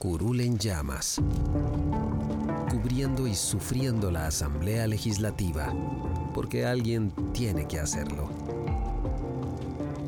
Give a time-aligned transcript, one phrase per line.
[0.00, 1.20] Curul en llamas,
[2.70, 5.74] cubriendo y sufriendo la Asamblea Legislativa,
[6.32, 8.30] porque alguien tiene que hacerlo.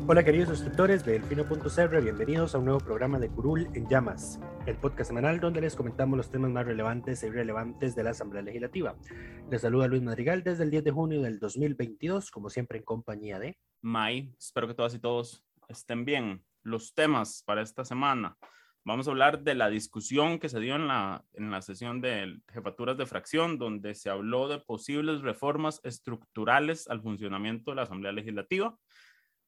[0.07, 4.77] Hola queridos suscriptores de Elfino.cr, bienvenidos a un nuevo programa de Curul en llamas, el
[4.77, 8.95] podcast semanal donde les comentamos los temas más relevantes e irrelevantes de la Asamblea Legislativa.
[9.51, 13.37] Les saluda Luis Madrigal desde el 10 de junio del 2022, como siempre en compañía
[13.37, 13.59] de...
[13.83, 16.43] May, espero que todas y todos estén bien.
[16.63, 18.39] Los temas para esta semana.
[18.85, 22.41] Vamos a hablar de la discusión que se dio en la, en la sesión de
[22.51, 28.11] jefaturas de fracción, donde se habló de posibles reformas estructurales al funcionamiento de la Asamblea
[28.11, 28.77] Legislativa.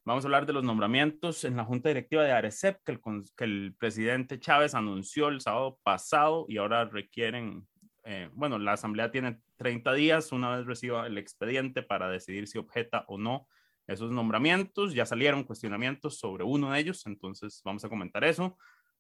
[0.06, 3.02] Vamos a hablar de los nombramientos en la Junta Directiva de ARECEP, que el,
[3.36, 7.68] que el presidente Chávez anunció el sábado pasado y ahora requieren,
[8.06, 12.58] eh, bueno, la Asamblea tiene 30 días una vez reciba el expediente para decidir si
[12.58, 13.50] objeta o no
[13.86, 14.94] esos nombramientos.
[14.94, 18.58] Ya salieron cuestionamientos sobre uno de ellos, entonces vamos a comentar eso.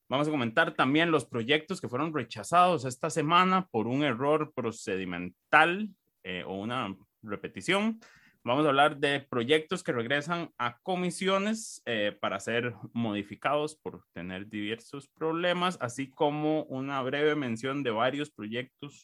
[0.08, 5.89] Vamos a comentar también los proyectos que fueron rechazados esta semana por un error procedimental
[6.23, 8.00] eh, o una repetición.
[8.44, 14.47] Vamos a hablar de proyectos que regresan a comisiones eh, para ser modificados por tener
[14.47, 19.03] diversos problemas, así como una breve mención de varios proyectos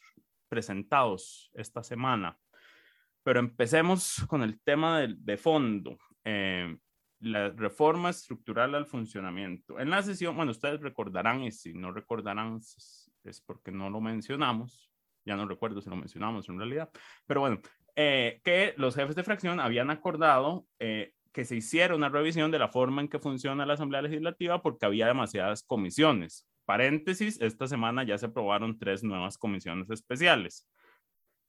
[0.50, 2.38] presentados esta semana.
[3.24, 5.98] Pero empecemos con el tema de, fondo.
[6.24, 6.78] Eh,
[7.22, 9.80] la reforma estructural al funcionamiento.
[9.80, 14.92] En la sesión, bueno, ustedes recordarán, y si no recordarán, es porque no lo mencionamos,
[15.26, 16.90] ya no recuerdo si lo mencionamos en realidad,
[17.26, 17.62] pero bueno,
[17.96, 22.60] eh, que los jefes de fracción habían acordado eh, que se hiciera una revisión de
[22.60, 26.48] la forma en que funciona la Asamblea Legislativa porque había demasiadas comisiones.
[26.66, 30.68] Paréntesis, esta semana ya se aprobaron tres nuevas comisiones especiales.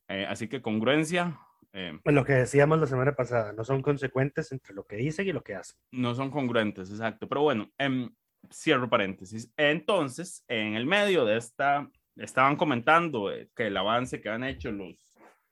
[0.08, 1.38] Eh, así que congruencia,
[1.72, 5.32] eh, lo que decíamos la semana pasada, no son consecuentes entre lo que dicen y
[5.32, 5.76] lo que hacen.
[5.90, 7.28] No son congruentes, exacto.
[7.28, 8.10] Pero bueno, em,
[8.50, 9.50] cierro paréntesis.
[9.56, 14.70] Entonces, en el medio de esta, estaban comentando eh, que el avance que han hecho
[14.70, 14.96] los,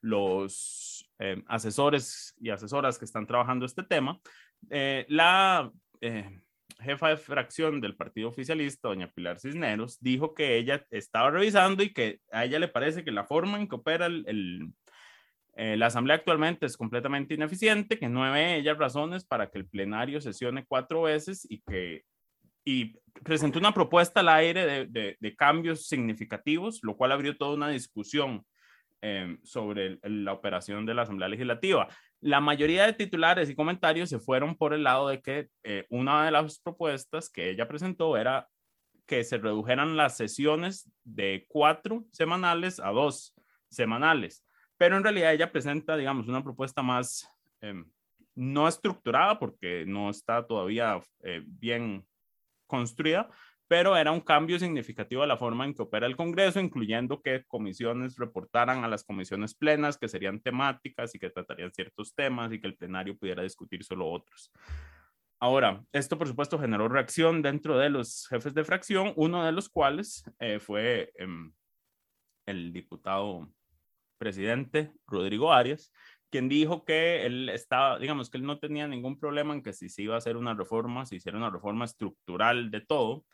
[0.02, 4.20] los em, asesores y asesoras que están trabajando este tema,
[4.68, 5.72] eh, la
[6.80, 11.92] jefa de fracción del partido oficialista, doña Pilar Cisneros, dijo que ella estaba revisando y
[11.92, 14.72] que a ella le parece que la forma en que opera el
[15.56, 20.20] eh, la Asamblea actualmente es completamente ineficiente, que no ve razones para que el plenario
[20.20, 22.04] sesione cuatro veces y que
[22.64, 22.94] y
[23.24, 28.44] presentó una propuesta al aire de, de, cambios significativos, lo cual abrió toda una discusión
[29.00, 31.88] eh, sobre la operación de la Asamblea Legislativa.
[32.20, 36.26] La mayoría de titulares y comentarios se fueron por el lado de que eh, una
[36.26, 38.46] de las propuestas que ella presentó era
[39.06, 43.34] que se redujeran las sesiones de cuatro semanales a dos
[43.70, 44.44] semanales
[44.80, 47.28] pero en realidad ella presenta, digamos, una propuesta más
[47.60, 47.84] em,
[48.34, 52.06] no estructurada porque no está todavía eh, bien
[52.66, 53.28] construida,
[53.68, 57.44] pero era un cambio significativo a la forma en que opera el Congreso, incluyendo que
[57.46, 62.58] comisiones reportaran a las comisiones plenas, que serían temáticas y que tratarían ciertos temas y
[62.58, 64.50] que el plenario pudiera discutir solo otros.
[65.38, 69.68] Ahora, esto por supuesto generó reacción dentro de los jefes de fracción, uno de los
[69.68, 71.52] cuales eh, fue em,
[72.46, 73.46] el diputado
[74.20, 75.92] presidente Rodrigo Arias,
[76.30, 79.88] quien dijo que él estaba, digamos que él no tenía ningún problema en que si
[79.88, 83.24] se iba a hacer una reforma, si hiciera una reforma estructural de todo,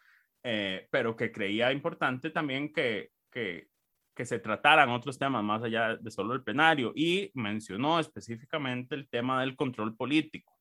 [0.44, 3.66] eh, pero que creía importante también que, que,
[4.14, 9.08] que se trataran otros temas más allá de solo el plenario y mencionó específicamente el
[9.08, 10.56] tema del control político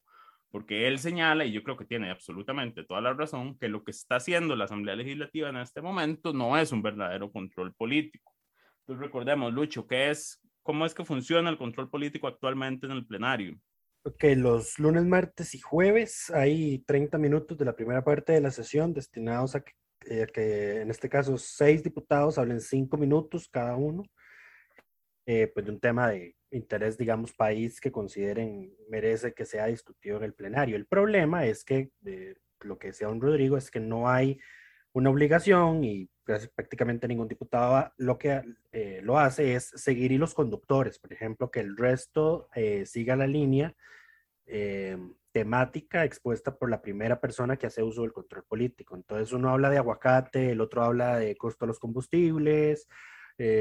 [0.56, 3.92] porque él señala, y yo creo que tiene absolutamente toda la razón, que lo que
[3.92, 8.35] está haciendo la Asamblea Legislativa en este momento no es un verdadero control político.
[8.88, 13.58] Recordemos, Lucho, ¿qué es, ¿cómo es que funciona el control político actualmente en el plenario?
[14.04, 18.52] Ok, los lunes, martes y jueves hay 30 minutos de la primera parte de la
[18.52, 19.74] sesión destinados a que,
[20.06, 24.04] eh, en este caso seis diputados hablen cinco minutos cada uno,
[25.26, 30.18] eh, pues de un tema de interés, digamos, país que consideren merece que sea discutido
[30.18, 30.76] en el plenario.
[30.76, 31.90] El problema es que
[32.62, 34.40] lo que decía don Rodrigo es que no hay
[34.96, 36.10] una obligación y
[36.56, 41.60] prácticamente ningún diputado lo que eh, lo hace es seguir los conductores, por ejemplo, que
[41.60, 43.76] el resto eh, siga la línea
[44.46, 44.98] eh,
[45.34, 48.96] temática expuesta por la primera persona que hace uso del control político.
[48.96, 52.88] Entonces uno habla de aguacate, el otro habla de costo de los combustibles,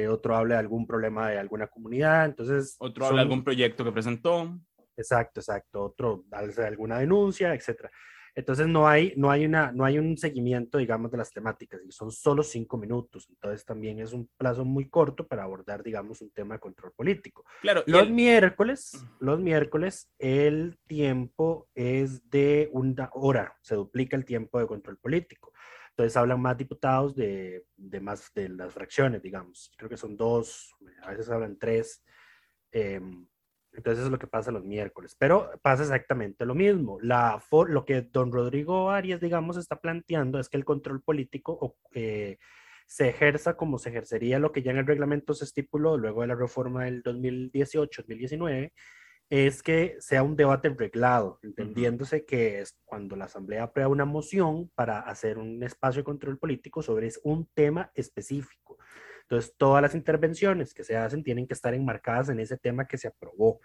[0.08, 2.76] otro habla de algún problema de alguna comunidad, entonces...
[2.78, 4.56] Otro habla de algún proyecto que presentó.
[4.96, 7.90] Exacto, exacto, otro habla de alguna denuncia, etcétera.
[8.36, 11.92] Entonces no hay, no hay, una, no hay un seguimiento, digamos, de las temáticas y
[11.92, 13.28] son solo cinco minutos.
[13.30, 17.44] Entonces también es un plazo muy corto para abordar, digamos, un tema de control político.
[17.62, 17.84] Claro.
[17.86, 24.66] Los miércoles, los miércoles, el tiempo es de una hora, se duplica el tiempo de
[24.66, 25.52] control político.
[25.90, 29.72] Entonces hablan más diputados de, de más de las fracciones, digamos.
[29.76, 32.02] Creo que son dos, a veces hablan tres.
[32.72, 33.00] Eh,
[33.76, 35.16] entonces eso es lo que pasa los miércoles.
[35.18, 36.98] Pero pasa exactamente lo mismo.
[37.00, 42.38] La lo que don Rodrigo Arias, digamos, está planteando es que el control político eh,
[42.86, 46.28] se ejerza como se ejercería lo que ya en el reglamento se estipuló luego de
[46.28, 48.72] la reforma del 2018-2019,
[49.30, 54.70] es que sea un debate reglado, entendiéndose que es cuando la Asamblea aprueba una moción
[54.74, 58.78] para hacer un espacio de control político sobre un tema específico.
[59.28, 62.98] Entonces, todas las intervenciones que se hacen tienen que estar enmarcadas en ese tema que
[62.98, 63.60] se aprobó.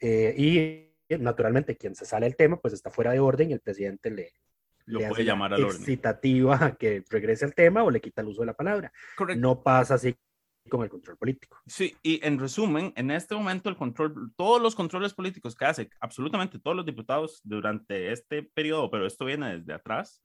[0.00, 3.60] Eh, y naturalmente, quien se sale del tema, pues está fuera de orden y el
[3.60, 4.32] presidente le,
[4.86, 5.80] lo puede llamar al orden.
[5.80, 8.92] Excitativa que regrese al tema o le quita el uso de la palabra.
[9.16, 9.40] Correcto.
[9.40, 10.16] No pasa así
[10.68, 11.58] con el control político.
[11.66, 15.90] Sí, y en resumen, en este momento el control, todos los controles políticos que hace
[16.00, 20.20] absolutamente todos los diputados durante este periodo, pero esto viene desde atrás,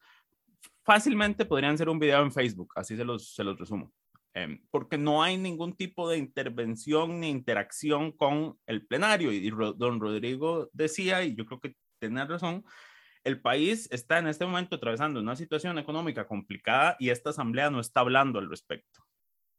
[0.84, 3.92] fácilmente podrían ser un video en Facebook, así se los, se los resumo.
[4.34, 9.32] Em, porque no hay ningún tipo de intervención ni interacción con el plenario.
[9.32, 12.64] Y don Rodrigo decía, y yo creo que tiene razón,
[13.24, 17.80] el país está en este momento atravesando una situación económica complicada y esta asamblea no
[17.80, 19.02] está hablando al respecto.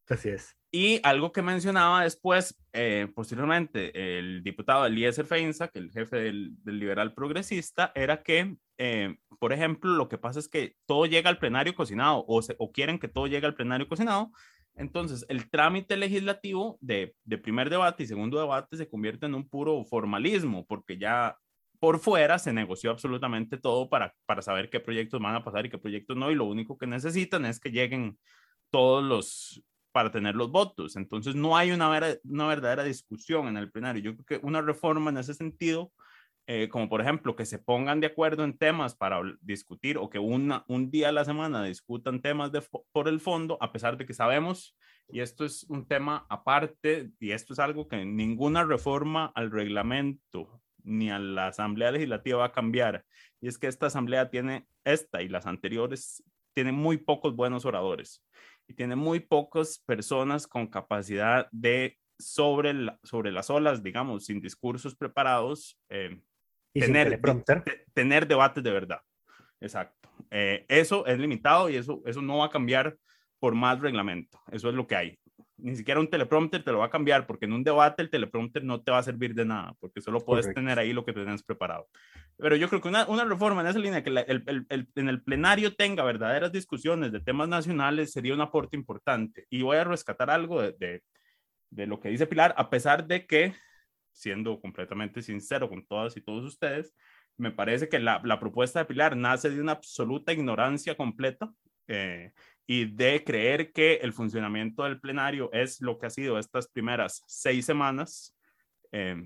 [0.08, 0.56] Así es.
[0.72, 6.56] Y algo que mencionaba después, eh, posteriormente, el diputado Eliezer Feinza, que el jefe del,
[6.64, 11.38] liberal progresista, era que, eh, por ejemplo, lo que pasa es que todo llega al
[11.38, 14.32] plenario cocinado o, o quieren que todo llegue al plenario cocinado
[14.74, 19.84] entonces, el trámite legislativo de, primer debate y segundo debate se convierte en un puro
[19.84, 21.36] formalismo, porque ya
[21.78, 25.70] por fuera se negoció absolutamente todo para, para saber qué proyectos van a pasar y
[25.70, 28.18] qué proyectos no, y lo único que necesitan es que lleguen
[28.70, 30.96] todos los para tener los votos.
[30.96, 31.90] Entonces, no hay una,
[32.24, 34.02] una verdadera discusión en el plenario.
[34.02, 35.92] Yo creo que una reforma en ese sentido
[36.46, 40.18] eh, como por ejemplo que se pongan de acuerdo en temas para discutir o que
[40.18, 42.62] una, un día a la semana discutan temas de,
[42.92, 44.76] por el fondo, a pesar de que sabemos,
[45.08, 50.62] y esto es un tema aparte, y esto es algo que ninguna reforma al reglamento
[50.84, 53.04] ni a la Asamblea Legislativa va a cambiar,
[53.40, 56.24] y es que esta Asamblea tiene, esta y las anteriores,
[56.54, 58.22] tiene muy pocos buenos oradores
[58.68, 64.94] y tiene muy pocas personas con capacidad de sobre, sobre las olas, digamos, sin discursos
[64.94, 66.20] preparados, eh,
[66.72, 67.20] tener,
[67.92, 69.00] tener debates de verdad.
[69.60, 70.10] Exacto.
[70.30, 72.96] Eh, eso es limitado y eso, eso no va a cambiar
[73.38, 74.40] por más reglamento.
[74.50, 75.18] Eso es lo que hay.
[75.58, 78.64] Ni siquiera un teleprompter te lo va a cambiar porque en un debate el teleprompter
[78.64, 81.42] no te va a servir de nada porque solo puedes tener ahí lo que tenés
[81.42, 81.86] preparado.
[82.36, 85.22] Pero yo creo que una, una reforma en esa línea, que el, el, en el
[85.22, 89.46] plenario tenga verdaderas discusiones de temas nacionales sería un aporte importante.
[89.50, 91.02] Y voy a rescatar algo de, de,
[91.70, 93.54] de lo que dice Pilar, a pesar de que
[94.12, 96.94] siendo completamente sincero con todas y todos ustedes,
[97.36, 101.52] me parece que la, propuesta de Pilar nace de una absoluta ignorancia completa
[101.88, 102.32] eh,
[102.66, 107.22] y de creer que el funcionamiento del plenario es lo que ha sido estas primeras
[107.26, 108.36] seis semanas,
[108.92, 109.16] eh,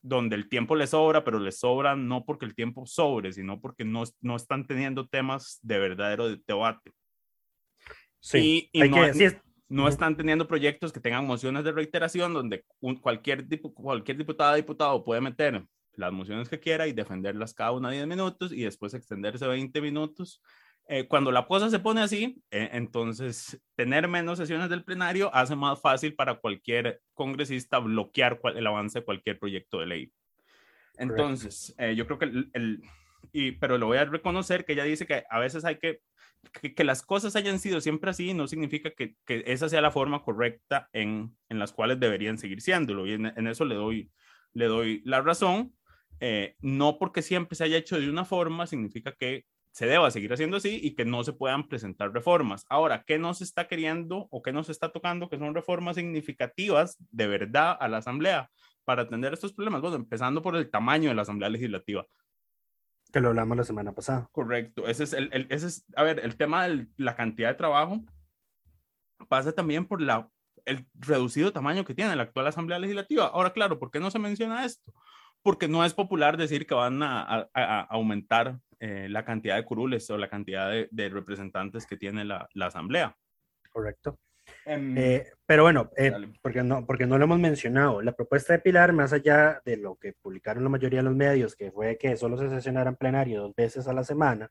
[0.00, 3.84] donde el tiempo les sobra, pero les sobra no porque el tiempo sobre, sino porque
[3.84, 6.92] no, no están teniendo temas de verdadero debate.
[8.18, 9.40] Sí, y, no, que,
[9.72, 12.62] no están teniendo proyectos que tengan mociones de reiteración donde
[13.00, 15.64] cualquier, cualquier diputada o diputado puede meter
[15.94, 20.42] las mociones que quiera y defenderlas cada una 10 minutos y después extenderse 20 minutos.
[20.88, 25.56] Eh, cuando la cosa se pone así, eh, entonces tener menos sesiones del plenario hace
[25.56, 30.12] más fácil para cualquier congresista bloquear el avance de cualquier proyecto de ley.
[30.98, 32.82] Entonces, eh, yo creo que el,
[33.32, 36.00] y, pero lo voy a reconocer que ella dice que a veces hay que
[36.50, 40.22] que, las cosas hayan sido siempre así no significa que, que esa sea la forma
[40.22, 43.06] correcta en, en, las cuales deberían seguir siéndolo.
[43.06, 44.10] Y en, eso le doy,
[44.52, 45.74] le doy la razón.
[46.20, 50.32] Eh, no porque siempre se haya hecho de una forma significa que se deba seguir
[50.32, 52.64] haciendo así y que no se puedan presentar reformas.
[52.68, 57.26] Ahora, ¿qué nos está queriendo o qué nos está tocando que son reformas significativas de
[57.26, 58.50] verdad a la Asamblea?
[58.84, 59.80] para atender estos problemas?
[59.80, 62.06] Bueno, empezando por el tamaño de la Asamblea Legislativa.
[63.12, 64.28] Que lo hablamos la semana pasada.
[64.32, 64.86] Correcto.
[64.86, 68.00] Ese es el, el ese es, a ver, el tema de la cantidad de trabajo
[69.28, 70.30] pasa también por la,
[70.64, 73.26] el reducido tamaño que tiene la actual Asamblea Legislativa.
[73.26, 74.92] Ahora, claro, ¿por qué no se menciona esto?
[75.42, 79.64] Porque no es popular decir que van a, a, a aumentar eh, la cantidad de
[79.64, 83.16] curules o la cantidad de, de representantes que tiene la, la Asamblea.
[83.70, 84.18] Correcto.
[84.64, 88.92] Eh, pero bueno, eh, porque, no, porque no lo hemos mencionado, la propuesta de Pilar,
[88.92, 92.36] más allá de lo que publicaron la mayoría de los medios, que fue que solo
[92.38, 94.50] se sesionara en plenario dos veces a la semana,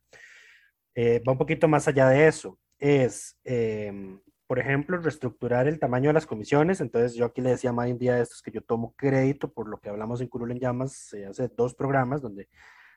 [0.96, 2.60] eh, va un poquito más allá de eso.
[2.77, 6.82] Es, em, por ejemplo, reestructurar el tamaño de las comisiones.
[6.82, 9.70] Entonces, yo aquí le decía más un día de estos que yo tomo crédito por
[9.70, 12.50] lo que hablamos en Curul en Llamas hace dos programas donde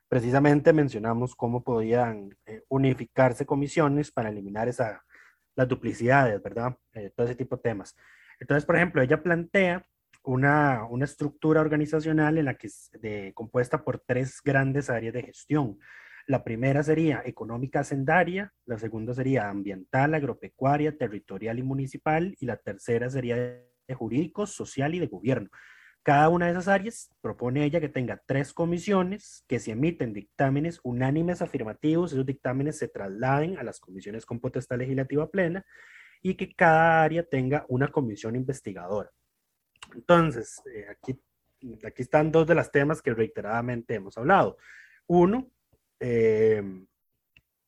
[0.09, 2.37] precisamente mencionamos cómo podían
[2.69, 5.05] unificarse comisiones para eliminar esa
[5.57, 6.77] las duplicidades, ¿verdad?
[6.93, 7.97] Eh, todo ese tipo de temas.
[8.41, 9.87] Entonces, por ejemplo, ella plantea
[10.25, 12.91] una, una estructura organizacional en la que es
[13.35, 15.79] compuesta por tres grandes áreas de gestión.
[16.27, 22.57] La primera sería económica hacendaria, la segunda sería ambiental, agropecuaria, territorial y municipal, y la
[22.57, 25.51] tercera sería de jurídico, social y de gobierno.
[26.05, 30.79] Cada una de esas áreas propone ella que tenga tres comisiones que si emiten dictámenes
[30.83, 35.65] unánimes afirmativos, esos dictámenes se trasladen a las comisiones con potestad legislativa plena
[36.21, 39.11] y que cada área tenga una comisión investigadora.
[39.95, 41.19] Entonces, eh, aquí,
[41.83, 44.59] aquí están dos de los temas que reiteradamente hemos hablado.
[45.07, 45.51] Uno,
[46.01, 46.63] eh,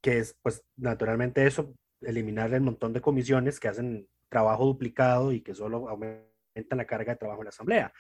[0.02, 5.40] que es, pues, naturalmente eso, eliminar el montón de comisiones que hacen trabajo duplicado y
[5.40, 7.92] que solo aumentan la carga de trabajo en la Asamblea.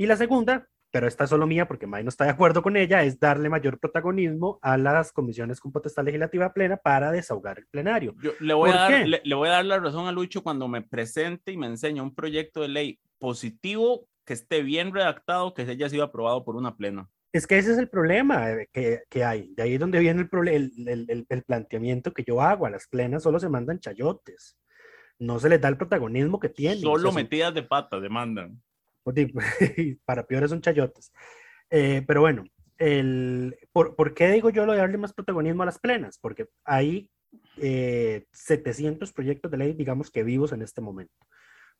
[0.00, 2.74] Y la segunda, pero esta es solo mía porque May no está de acuerdo con
[2.74, 7.66] ella, es darle mayor protagonismo a las comisiones con potestad legislativa plena para desahogar el
[7.66, 8.14] plenario.
[8.22, 10.80] Yo le voy, a dar, le, voy a dar la razón a Lucho cuando me
[10.80, 15.90] presente y me enseña un proyecto de ley positivo que esté bien redactado, que haya
[15.90, 17.10] sido aprobado por una plena.
[17.30, 19.52] Es que ese es el problema eh, que, que hay.
[19.54, 22.64] De ahí es donde viene el, el, el, el, planteamiento que yo hago.
[22.64, 24.56] A las plenas solo se mandan chayotes.
[25.18, 26.80] No se les da el protagonismo que tienen.
[26.80, 28.62] Solo metidas de pata demandan.
[30.04, 31.12] para peores son chayotes.
[31.70, 32.44] Eh, pero bueno,
[32.78, 36.18] el, ¿por, ¿por, qué digo yo lo de darle más protagonismo a las plenas?
[36.18, 37.08] Porque hay
[37.58, 41.14] eh, 700 proyectos de ley, digamos que vivos en este momento.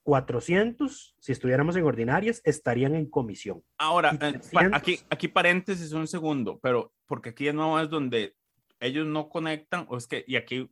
[0.03, 3.62] 400, si estuviéramos en ordinarias, estarían en comisión.
[3.79, 4.53] Ahora, 300...
[4.53, 8.35] Eh, aquí, aquí paréntesis un segundo, pero porque aquí de nuevo es donde
[8.81, 10.71] ellos no conectan, o es que, y aquí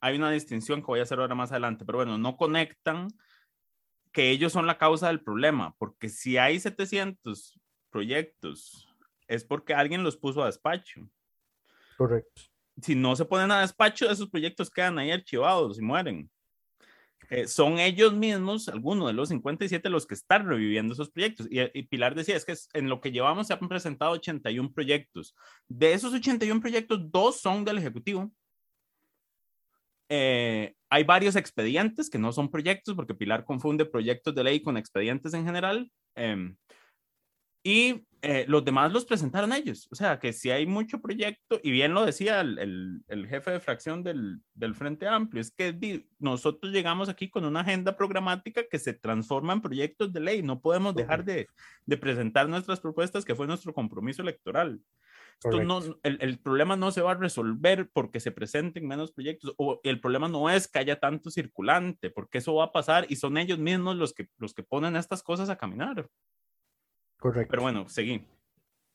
[0.00, 3.08] hay una distinción que voy a hacer ahora más adelante, pero bueno, no conectan
[4.14, 8.88] que ellos son la causa del problema, porque si hay 700 proyectos,
[9.26, 11.10] es porque alguien los puso a despacho.
[11.98, 12.42] Correcto.
[12.80, 16.30] Si no se ponen a despacho, esos proyectos quedan ahí archivados y mueren.
[17.28, 21.48] Eh, son ellos mismos, algunos de los 57, los que están reviviendo esos proyectos.
[21.50, 25.34] Y, y, Pilar decía, es que en lo que llevamos se han presentado 81 proyectos.
[25.66, 28.30] De esos 81 proyectos, dos son del Ejecutivo
[30.08, 34.76] eh, hay varios expedientes que no son proyectos, porque Pilar confunde proyectos de ley con
[34.76, 35.90] expedientes en general.
[36.16, 36.54] Eh,
[37.64, 39.88] y eh, los demás los presentaron ellos.
[39.90, 43.52] O sea, que si hay mucho proyecto, y bien lo decía el, el, el jefe
[43.52, 48.64] de fracción del, del, Frente Amplio, es que nosotros llegamos aquí con una agenda programática
[48.70, 50.42] que se transforma en proyectos de ley.
[50.42, 51.48] No podemos dejar de,
[51.86, 54.78] de presentar nuestras propuestas, que fue nuestro compromiso electoral.
[55.44, 59.80] No, el, el, problema no se va a resolver porque se presenten menos proyectos o
[59.84, 63.36] el problema no es que haya tanto circulante, porque eso va a pasar y son
[63.36, 66.08] ellos mismos los que, los que ponen estas cosas a caminar.
[67.18, 67.50] Correcto.
[67.50, 68.24] Pero bueno, seguí.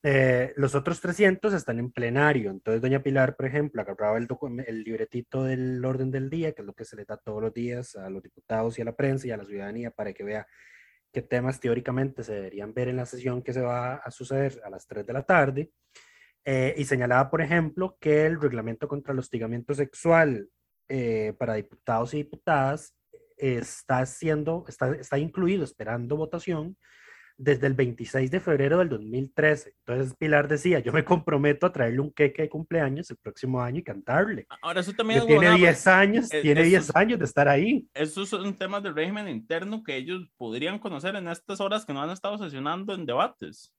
[0.02, 2.52] Eh, los otros 300 están en plenario.
[2.52, 4.28] Entonces, doña Pilar, por ejemplo, agarraba el,
[4.66, 7.54] el libretito del orden del día, que es lo que se le da todos los
[7.54, 10.48] días a los diputados y a la prensa y a la ciudadanía para que vea
[11.12, 14.70] qué temas teóricamente se deberían ver en la sesión que se va a suceder a
[14.70, 15.72] las 3 de la tarde.
[16.46, 20.50] Eh, y señalaba, por ejemplo, que el reglamento contra el hostigamiento sexual
[20.88, 22.96] eh, para diputados y diputadas
[23.38, 26.76] está siendo, está, está incluido, esperando votación
[27.40, 29.74] desde el 26 de febrero del 2013.
[29.86, 33.80] Entonces Pilar decía, yo me comprometo a traerle un queque de cumpleaños el próximo año
[33.80, 34.46] y cantarle.
[34.62, 37.88] Ahora eso también tiene 10 años, es, tiene 10 años de estar ahí.
[37.94, 42.02] Esos son temas del régimen interno que ellos podrían conocer en estas horas que no
[42.02, 43.74] han estado sesionando en debates.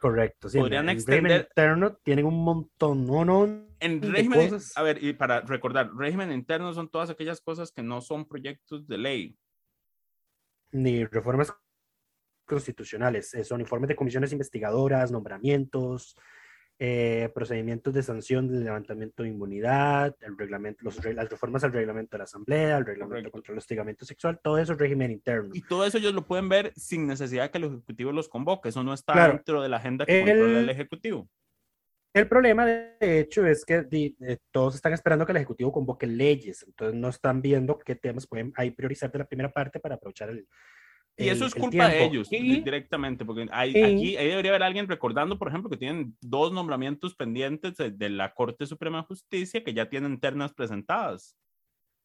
[0.00, 0.58] Correcto, sí.
[0.58, 1.46] Podrían en extender.
[1.50, 3.68] interno tienen un montón, no, no.
[3.80, 4.72] En régimen, cosas.
[4.74, 8.88] a ver, y para recordar, régimen interno son todas aquellas cosas que no son proyectos
[8.88, 9.36] de ley.
[10.72, 11.54] Ni reformas
[12.46, 16.16] constitucionales, son informes de comisiones investigadoras, nombramientos,
[16.82, 22.12] eh, procedimientos de sanción del levantamiento de inmunidad, el reglamento, los, las reformas al reglamento
[22.12, 23.30] de la Asamblea, el reglamento Correcto.
[23.32, 25.50] contra el hostigamiento sexual, todo eso es régimen interno.
[25.52, 28.70] Y todo eso ellos lo pueden ver sin necesidad de que el Ejecutivo los convoque.
[28.70, 29.34] Eso no está Claro.
[29.34, 31.28] dentro de la agenda que controla el El- Ejecutivo.
[32.12, 36.64] El problema, de hecho, es que eh, todos están esperando que el Ejecutivo convoque leyes,
[36.66, 40.30] entonces no están viendo qué temas pueden ahí priorizar de la primera parte para aprovechar
[40.30, 40.48] el.
[41.16, 42.14] Y eso el- es el culpa de tiempo.
[42.14, 46.52] ellos directamente, porque hay, aquí ahí debería haber alguien recordando, por ejemplo, que tienen dos
[46.52, 51.36] nombramientos pendientes de, de la Corte Suprema de Justicia que ya tienen ternas presentadas.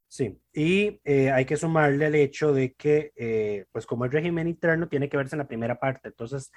[0.08, 4.48] Sí, y eh, hay que sumarle el hecho de que, eh, pues como el régimen
[4.48, 6.52] interno tiene que verse en la primera parte, entonces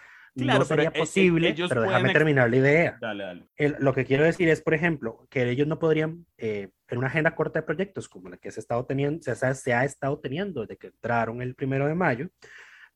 [0.44, 2.98] Claro, no sería e- e- posible, ellos pero déjame terminar la idea.
[3.00, 3.46] Dale, dale.
[3.56, 7.08] El- lo que quiero decir es, por ejemplo, que ellos no podrían, eh, en una
[7.08, 9.84] agenda corta de proyectos como la que se ha estado teniendo, se, ha- se ha
[9.84, 12.28] estado teniendo desde que entraron el primero de mayo,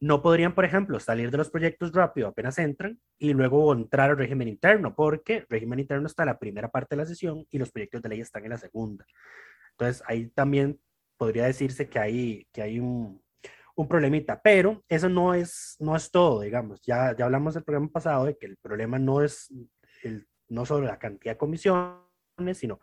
[0.01, 4.19] no podrían, por ejemplo, salir de los proyectos rápido apenas entran y luego entrar al
[4.19, 7.59] régimen interno, porque el régimen interno está en la primera parte de la sesión y
[7.59, 9.05] los proyectos de ley están en la segunda.
[9.73, 10.81] Entonces, ahí también
[11.17, 13.22] podría decirse que hay, que hay un,
[13.75, 16.81] un problemita, pero eso no es, no es todo, digamos.
[16.83, 19.53] Ya, ya hablamos del programa pasado de que el problema no es
[20.03, 21.99] el, no solo la cantidad de comisiones,
[22.55, 22.81] sino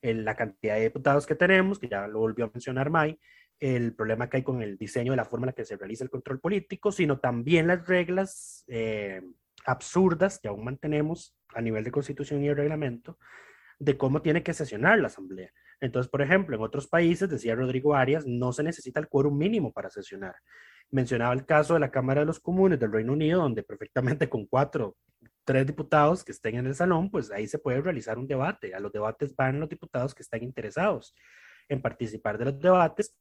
[0.00, 3.18] el- la cantidad de diputados que tenemos, que ya lo volvió a mencionar May,
[3.60, 6.02] el problema que hay con el diseño de la forma en la que se realiza
[6.04, 9.22] el control político, sino también las reglas eh,
[9.66, 13.18] absurdas que aún mantenemos a nivel de constitución y de reglamento
[13.78, 15.52] de cómo tiene que sesionar la asamblea.
[15.82, 19.72] Entonces, por ejemplo, en otros países, decía Rodrigo Arias, no se necesita el quórum mínimo
[19.72, 20.36] para sesionar.
[20.90, 24.46] Mencionaba el caso de la Cámara de los Comunes del Reino Unido, donde perfectamente con
[24.46, 24.96] cuatro,
[25.44, 28.76] tres diputados que estén en el salón, pues ahí se puede realizar un debate.
[28.76, 31.16] A los debates van los diputados que están interesados
[31.68, 33.16] en participar de los debates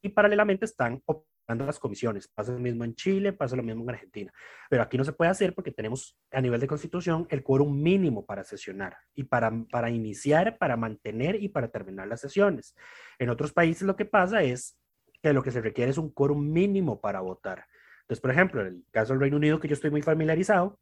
[0.00, 1.02] y paralelamente están
[1.48, 2.28] las comisiones.
[2.28, 4.32] Pasa lo mismo en Chile, pasa lo mismo en Argentina.
[4.68, 8.26] Pero aquí no se puede hacer porque tenemos a nivel de constitución el quórum mínimo
[8.26, 12.74] para sesionar y para, para iniciar, para mantener y para terminar las sesiones.
[13.18, 14.78] En otros países lo que pasa es
[15.22, 17.66] que lo que se requiere es un quórum mínimo para votar.
[18.02, 20.78] Entonces, por ejemplo, en el caso del Reino Unido, que yo estoy muy familiarizado,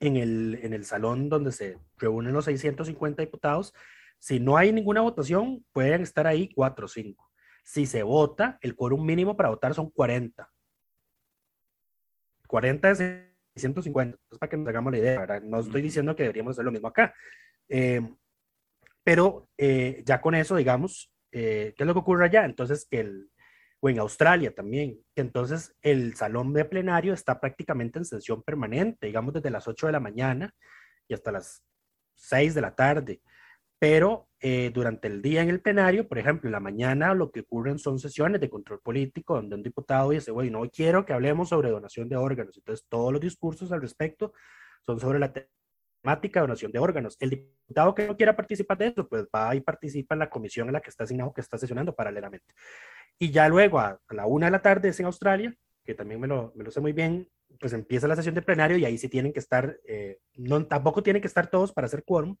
[0.00, 3.72] en el, en el salón donde se reúnen los 650 diputados,
[4.18, 7.23] si no hay ninguna votación, pueden estar ahí 4 o 5.
[7.64, 10.48] Si se vota, el quórum mínimo para votar son 40.
[12.46, 12.94] 40 de
[13.56, 14.18] 650.
[14.30, 15.42] Es para que nos hagamos la idea, ¿verdad?
[15.42, 17.14] No estoy diciendo que deberíamos hacer lo mismo acá.
[17.68, 18.00] Eh,
[19.02, 22.44] pero eh, ya con eso, digamos, eh, ¿qué es lo que ocurre allá?
[22.44, 23.30] Entonces, que el,
[23.80, 29.06] o en Australia también, que entonces el salón de plenario está prácticamente en sesión permanente,
[29.06, 30.54] digamos desde las 8 de la mañana
[31.08, 31.62] y hasta las
[32.16, 33.20] 6 de la tarde.
[33.78, 37.40] Pero eh, durante el día en el plenario, por ejemplo, en la mañana lo que
[37.40, 41.48] ocurren son sesiones de control político donde un diputado dice, bueno, no quiero que hablemos
[41.48, 42.56] sobre donación de órganos.
[42.56, 44.32] Entonces, todos los discursos al respecto
[44.86, 47.16] son sobre la temática de donación de órganos.
[47.20, 50.68] El diputado que no quiera participar de eso, pues va y participa en la comisión
[50.68, 52.54] en la que está asignado, que está sesionando paralelamente.
[53.18, 56.20] Y ya luego, a, a la una de la tarde, es en Australia, que también
[56.20, 57.28] me lo, me lo sé muy bien,
[57.60, 61.02] pues empieza la sesión de plenario y ahí sí tienen que estar, eh, no, tampoco
[61.02, 62.36] tienen que estar todos para hacer quórum,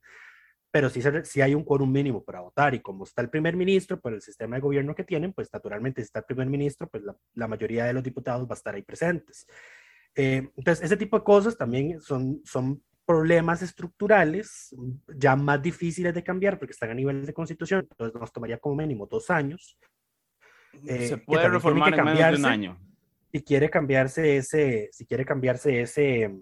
[0.74, 3.54] pero sí, se, sí, hay un quórum mínimo para votar y como está el primer
[3.54, 6.88] ministro, por el sistema de gobierno que tienen, pues naturalmente si está el primer ministro,
[6.88, 9.46] pues la, la mayoría de los diputados va a estar ahí presentes.
[10.16, 14.74] Eh, entonces, ese tipo de cosas también son, son problemas estructurales
[15.16, 18.74] ya más difíciles de cambiar porque están a nivel de constitución, entonces nos tomaría como
[18.74, 19.78] mínimo dos años.
[20.88, 22.80] Eh, se puede reformar en menos de un año.
[23.30, 26.34] Si quiere cambiarse ese, si quiere cambiarse ese,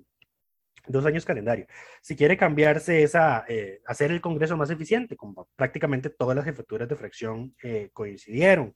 [0.87, 1.66] dos años calendario.
[2.01, 6.88] Si quiere cambiarse esa, eh, hacer el Congreso más eficiente, como prácticamente todas las jefaturas
[6.88, 8.75] de fracción eh, coincidieron.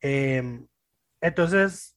[0.00, 0.60] Eh,
[1.20, 1.96] entonces,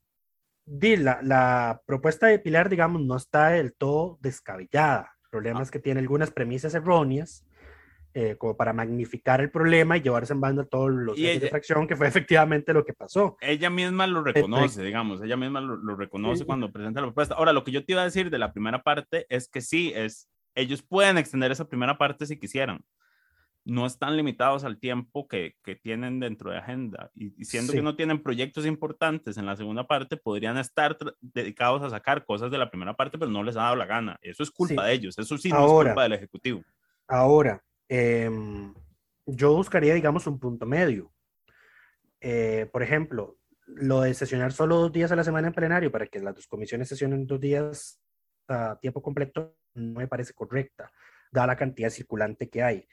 [0.65, 5.15] di, la, la, propuesta de Pilar, digamos, no está del todo descabellada.
[5.23, 5.63] El problema ah.
[5.63, 7.46] es que tiene algunas premisas erróneas.
[8.19, 11.88] Eh, como para magnificar el problema y llevarse en banda todos los ella, de fracción,
[11.88, 13.38] que fue efectivamente lo que pasó.
[13.41, 16.45] Ella misma lo reconoce, digamos, ella misma lo, lo reconoce sí.
[16.45, 17.36] cuando presenta la propuesta.
[17.36, 19.93] Ahora, lo que yo te iba a decir de la primera parte es que sí,
[19.95, 22.84] es, ellos pueden extender esa primera parte si quisieran.
[23.65, 27.12] No están limitados al tiempo que, que tienen dentro de agenda.
[27.13, 27.77] Y, y siendo sí.
[27.77, 32.49] que no tienen proyectos importantes en la segunda parte, podrían estar dedicados a sacar cosas
[32.49, 34.17] de la primera parte, pero no les ha dado la gana.
[34.23, 34.88] Eso es culpa sí.
[34.88, 35.19] de ellos.
[35.19, 36.63] Eso sí no ahora, es culpa del Ejecutivo.
[37.08, 38.30] Ahora, eh,
[39.26, 41.12] yo buscaría, digamos, un punto medio.
[42.21, 46.08] Eh, por ejemplo, lo de sesionar solo dos días a la semana en plenario para
[46.08, 48.02] que las dos comisiones sesionen dos días
[48.47, 50.91] a tiempo completo no me parece correcta,
[51.32, 52.88] dada la cantidad circulante que hay.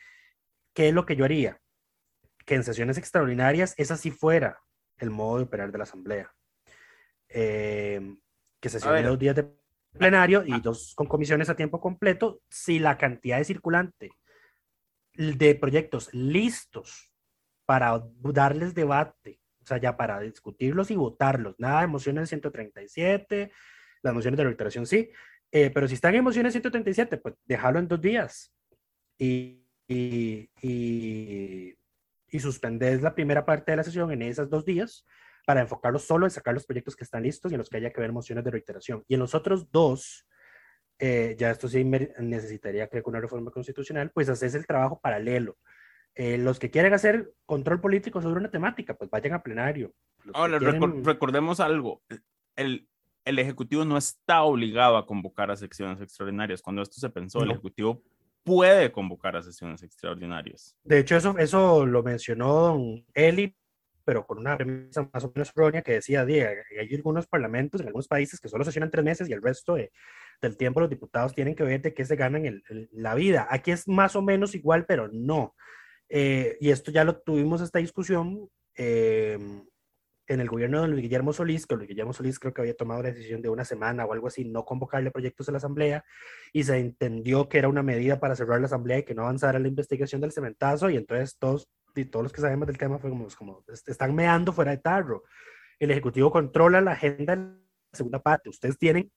[0.75, 1.61] ¿Qué es lo que yo haría?
[2.45, 4.59] Que en sesiones extraordinarias esa sí fuera
[4.99, 6.35] el modo de operar de la Asamblea.
[7.29, 8.17] Eh,
[8.61, 9.49] que sesione dos días de
[9.93, 14.11] plenario y dos con comisiones a tiempo completo, si la cantidad de circulante
[15.14, 17.12] de proyectos listos
[17.66, 23.53] para darles debate, o sea, ya para discutirlos y votarlos, nada de mociones 137,
[24.03, 25.11] las mociones de reiteración sí,
[25.50, 28.53] eh, pero si están en mociones 137, pues déjalo en dos días
[29.18, 31.74] y, y, y,
[32.29, 35.07] y la primera parte de la sesión en esos dos días
[35.46, 37.92] para enfocarlo solo en sacar los proyectos que están listos y en los que haya
[37.92, 39.05] que ver mociones de reiteración.
[39.07, 40.27] Y en los otros dos,
[40.99, 45.57] eh, ya esto sí necesitaría, creo que una reforma constitucional, pues haces el trabajo paralelo.
[46.15, 49.93] Eh, los que quieren hacer control político sobre una temática, pues vayan a plenario.
[50.33, 51.05] Ahora, quieren...
[51.05, 52.03] recordemos algo.
[52.55, 52.89] El,
[53.25, 56.63] el Ejecutivo no está obligado a convocar a secciones extraordinarias.
[56.63, 57.47] Cuando esto se pensó, no.
[57.47, 58.03] el Ejecutivo
[58.45, 60.77] puede convocar a sesiones extraordinarias.
[60.85, 63.57] De hecho, eso, eso lo mencionó don Eli,
[64.05, 68.07] pero con una premisa más o menos errónea que decía, hay algunos parlamentos en algunos
[68.07, 69.91] países que solo sesionan tres meses y el resto de,
[70.40, 73.47] del tiempo los diputados tienen que ver de qué se ganan el, la vida.
[73.51, 75.55] Aquí es más o menos igual, pero no.
[76.09, 79.38] Eh, y esto ya lo tuvimos esta discusión eh,
[80.27, 83.03] en el gobierno de Luis Guillermo Solís, que Luis Guillermo Solís creo que había tomado
[83.03, 86.05] la decisión de una semana o algo así, no convocarle proyectos a la Asamblea,
[86.53, 89.59] y se entendió que era una medida para cerrar la Asamblea y que no avanzara
[89.59, 93.11] la investigación del cementazo, y entonces todos y todos los que sabemos del tema fue
[93.11, 95.25] como, como están meando fuera de tarro.
[95.79, 98.49] El Ejecutivo controla la agenda en la segunda parte.
[98.49, 99.12] Ustedes tienen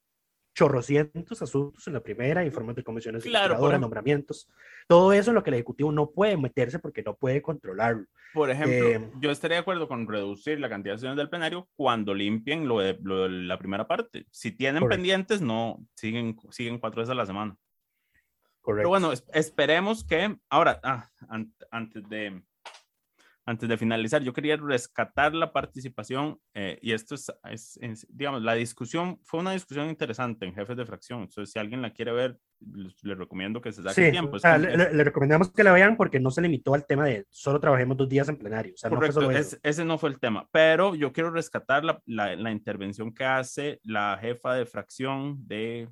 [0.57, 4.49] chorrocientos asuntos en la primera, informes de comisiones claro, por nombramientos.
[4.87, 8.07] Todo eso en lo que el Ejecutivo no puede meterse porque no puede controlarlo.
[8.33, 11.69] Por ejemplo, eh, yo estaría de acuerdo con reducir la cantidad de sesiones del plenario
[11.75, 14.25] cuando limpien lo de, lo de la primera parte.
[14.31, 14.97] Si tienen correcto.
[14.97, 17.55] pendientes, no, siguen, siguen cuatro veces a la semana.
[18.61, 18.79] Correcto.
[18.79, 21.07] Pero bueno, esperemos que, ahora, ah,
[21.69, 22.41] antes de,
[23.47, 28.41] antes de finalizar, yo quería rescatar la participación, eh, y esto es, es, es, digamos,
[28.43, 32.11] la discusión, fue una discusión interesante en jefes de fracción, entonces si alguien la quiere
[32.11, 34.35] ver, les recomiendo que se saque sí, tiempo.
[34.35, 37.25] O sea, le, le, recomendamos que la vean porque no se limitó al tema de
[37.29, 38.73] solo trabajemos dos días en plenario.
[38.73, 42.01] O sea, Correcto, no es, ese no fue el tema, pero yo quiero rescatar la,
[42.05, 45.87] la, la intervención que hace la jefa de fracción de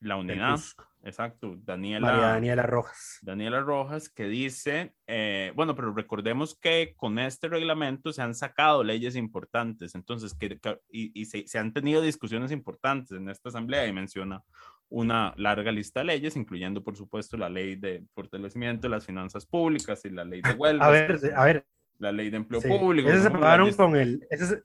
[0.00, 0.58] la unidad.
[1.06, 2.08] Exacto, Daniela.
[2.08, 3.18] María Daniela Rojas.
[3.22, 8.82] Daniela Rojas, que dice, eh, bueno, pero recordemos que con este reglamento se han sacado
[8.82, 13.50] leyes importantes, entonces, que, que y, y se, se, han tenido discusiones importantes en esta
[13.50, 14.42] asamblea y menciona
[14.88, 19.46] una larga lista de leyes, incluyendo, por supuesto, la ley de fortalecimiento de las finanzas
[19.46, 20.88] públicas y la ley de huelgas.
[20.88, 21.66] A ver, a ver.
[21.98, 22.68] La ley de empleo sí.
[22.68, 23.08] público.
[23.08, 24.26] Esas se aprobaron con el...
[24.28, 24.58] Esas,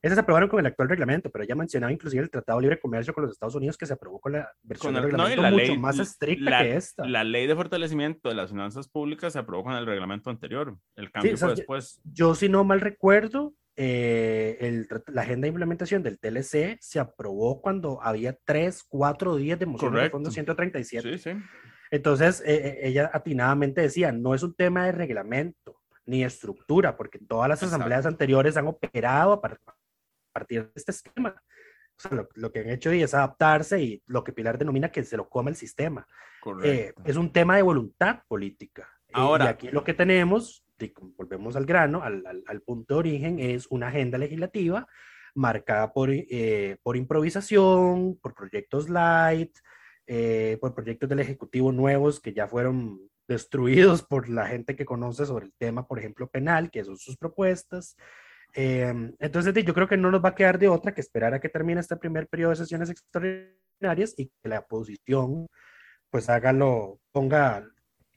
[0.00, 2.80] esas se aprobaron con el actual reglamento, pero ella mencionaba inclusive el Tratado de Libre
[2.80, 5.36] Comercio con los Estados Unidos que se aprobó con la versión con el, del reglamento
[5.36, 7.06] no, la mucho ley, más estricta la, que esta.
[7.06, 10.76] La ley de fortalecimiento de las finanzas públicas se aprobó con el reglamento anterior.
[10.94, 12.00] El cambio sí, fue después.
[12.04, 17.00] Yo, yo, si no mal recuerdo, eh, el, la agenda de implementación del TLC se
[17.00, 21.12] aprobó cuando había tres, cuatro días de moción de fondo 137.
[21.12, 21.38] Sí, sí.
[21.90, 27.48] Entonces, eh, ella atinadamente decía, no es un tema de reglamento ni estructura, porque todas
[27.48, 27.76] las Exacto.
[27.76, 29.40] asambleas anteriores han operado a
[30.38, 31.34] partir de este esquema.
[31.96, 35.02] O sea, lo, lo, que han hecho es adaptarse y lo que Pilar denomina que
[35.02, 36.06] se lo come el sistema.
[36.62, 38.88] Eh, es un tema de voluntad política.
[39.12, 40.64] Ahora, y aquí lo que tenemos,
[41.16, 44.86] volvemos al grano, al, al, al, punto de origen, es una agenda legislativa
[45.34, 49.56] marcada por, eh, por improvisación, por proyectos light,
[50.06, 55.26] eh, por proyectos del Ejecutivo nuevos que ya fueron destruidos por la gente que conoce
[55.26, 57.96] sobre el tema, por ejemplo, penal, que son sus propuestas.
[58.60, 61.38] Eh, entonces, yo creo que no nos va a quedar de otra que esperar a
[61.38, 65.46] que termine este primer periodo de sesiones extraordinarias y que la oposición
[66.10, 67.64] pues hágalo, ponga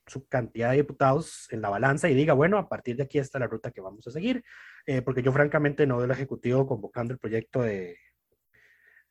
[0.07, 3.37] su cantidad de diputados en la balanza y diga, bueno, a partir de aquí está
[3.37, 4.43] la ruta que vamos a seguir,
[4.87, 7.99] eh, porque yo francamente no veo el Ejecutivo convocando el proyecto de,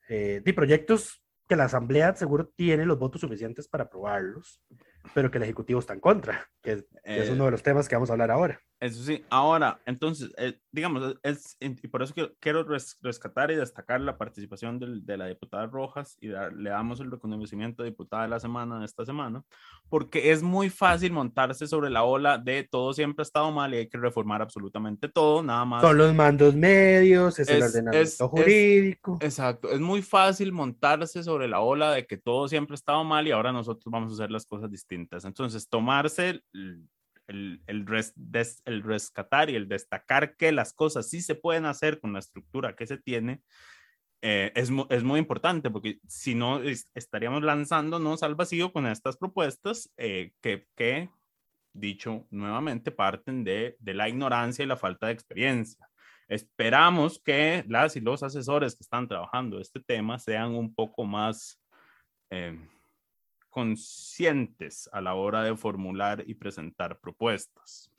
[0.09, 4.61] eh, de proyectos que la Asamblea seguro tiene los votos suficientes para aprobarlos,
[5.15, 7.95] pero que el Ejecutivo está en contra, que que es uno de los temas que
[7.95, 8.61] vamos a hablar ahora.
[8.81, 13.55] Eso sí, ahora, entonces, eh, digamos, es, y por eso quiero, quiero res, rescatar y
[13.55, 17.91] destacar la participación del, de la diputada Rojas y dar, le damos el reconocimiento de
[17.91, 19.45] diputada de la semana de esta semana,
[19.91, 23.77] porque es muy fácil montarse sobre la ola de todo siempre ha estado mal y
[23.77, 25.83] hay que reformar absolutamente todo, nada más.
[25.83, 29.19] Son los mandos medios, es, es el ordenamiento es, jurídico.
[29.21, 33.29] exacto, es muy fácil montarse sobre la ola de que todo siempre ha estado mal
[33.29, 35.27] y ahora nosotros vamos a hacer las cosas distintas.
[35.27, 36.89] Entonces, tomarse el,
[37.31, 42.01] el, res, des, el, rescatar y el destacar que las cosas sí se pueden hacer
[42.01, 43.43] con la estructura que se tiene,
[44.23, 49.17] eh, es, es, muy importante, porque si no es, estaríamos lanzándonos al vacío con estas
[49.17, 51.09] propuestas eh, que, que,
[51.73, 55.89] dicho nuevamente, parten de, de la ignorancia y la falta de experiencia.
[56.29, 61.61] Esperamos que las y los asesores que están trabajando este tema sean un poco más
[62.31, 62.57] eh,
[63.51, 67.93] conscientes a la hora de formular y presentar propuestas.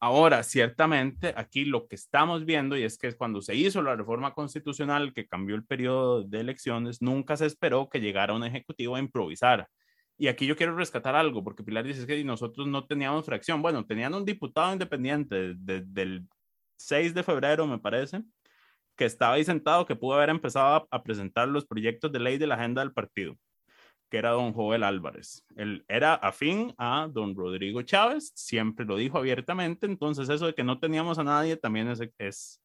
[0.00, 4.32] Ahora, ciertamente, aquí lo que estamos viendo, y es que cuando se hizo la reforma
[4.32, 9.00] constitucional que cambió el periodo de elecciones, nunca se esperó que llegara un ejecutivo a
[9.00, 9.68] improvisar.
[10.16, 13.60] Y aquí yo quiero rescatar algo, porque Pilar dice que nosotros no teníamos fracción.
[13.60, 16.28] Bueno, tenían un diputado independiente desde el
[16.76, 18.22] 6 de febrero, me parece,
[18.96, 22.46] que estaba ahí sentado, que pudo haber empezado a presentar los proyectos de ley de
[22.46, 23.36] la agenda del partido
[24.08, 25.44] que era don Joel Álvarez.
[25.56, 30.64] Él era afín a don Rodrigo Chávez, siempre lo dijo abiertamente, entonces eso de que
[30.64, 32.62] no teníamos a nadie también es, es,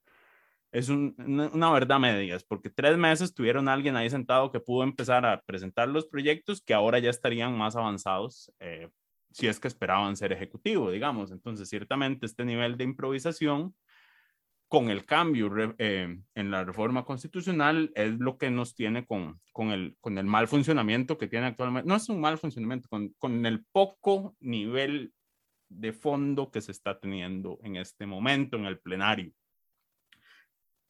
[0.71, 5.41] es una, verdad medias, porque tres meses tuvieron alguien ahí sentado que pudo empezar a
[5.41, 8.89] presentar los proyectos que ahora ya estarían más avanzados, eh,
[9.31, 11.31] si es que esperaban ser ejecutivo, digamos.
[11.31, 13.75] Entonces, ciertamente este nivel de improvisación
[14.73, 19.69] con el cambio eh, en la reforma constitucional es lo que nos tiene con, con,
[19.69, 21.87] el, con el mal funcionamiento que tiene actualmente.
[21.87, 25.13] No es un mal funcionamiento, con, con el poco nivel
[25.69, 29.31] de fondo que se está teniendo en este momento en el plenario.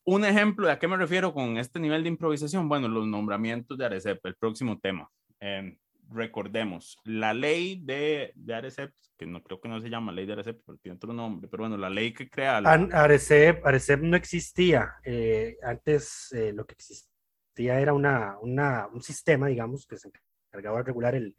[0.05, 3.77] Un ejemplo de a qué me refiero con este nivel de improvisación, bueno, los nombramientos
[3.77, 5.09] de Arecep, el próximo tema.
[5.41, 5.77] Eh,
[6.11, 10.33] recordemos, la ley de, de Arecep, que no creo que no se llama ley de
[10.33, 12.61] Arecep, pero tiene otro nombre, pero bueno, la ley que crea...
[12.61, 12.71] La...
[12.71, 14.95] Arecep, Arecep no existía.
[15.03, 20.09] Eh, antes eh, lo que existía era una, una, un sistema, digamos, que se
[20.49, 21.35] encargaba de regular el,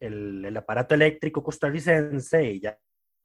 [0.00, 2.78] el, el aparato eléctrico costarricense y ya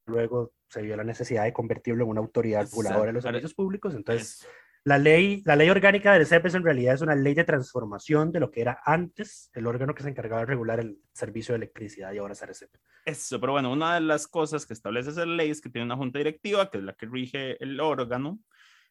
[0.05, 3.93] luego se vio la necesidad de convertirlo en una autoridad reguladora de los servicios públicos.
[3.93, 4.47] Entonces,
[4.87, 8.39] la ley, la ley orgánica del CEPES en realidad es una ley de transformación de
[8.39, 12.13] lo que era antes el órgano que se encargaba de regular el servicio de electricidad
[12.13, 12.69] y ahora es ARECEP.
[13.03, 15.97] Eso, pero bueno, una de las cosas que establece esa ley es que tiene una
[15.97, 18.39] junta directiva, que es la que rige el órgano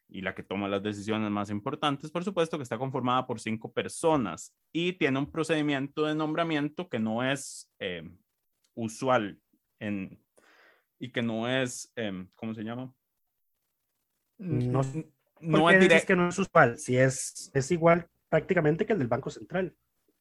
[0.07, 3.73] y la que toma las decisiones más importantes, por supuesto, que está conformada por cinco
[3.73, 8.07] personas y tiene un procedimiento de nombramiento que no es eh,
[8.75, 9.39] usual
[9.79, 10.23] en,
[10.99, 12.93] y que no es, eh, ¿cómo se llama?
[14.37, 14.83] No,
[15.41, 19.29] no es que no es usual, si es, es igual prácticamente que el del Banco
[19.29, 19.75] Central.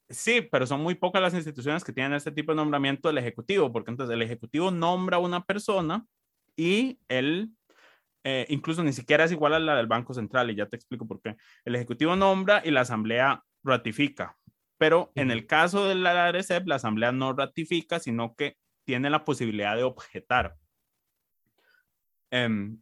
[0.09, 3.73] Sí, pero son muy pocas las instituciones que tienen este tipo de nombramiento del Ejecutivo,
[3.73, 6.07] porque entonces el Ejecutivo nombra a una persona
[6.55, 7.51] y él
[8.29, 11.07] eh, incluso ni siquiera es igual a la del Banco Central, y ya te explico
[11.07, 11.37] por qué.
[11.65, 14.37] El Ejecutivo nombra y la Asamblea ratifica,
[14.79, 19.25] pero en el caso de la ARECEP, la Asamblea no ratifica, sino que tiene la
[19.25, 20.57] posibilidad de objetar.
[22.33, 22.81] Um,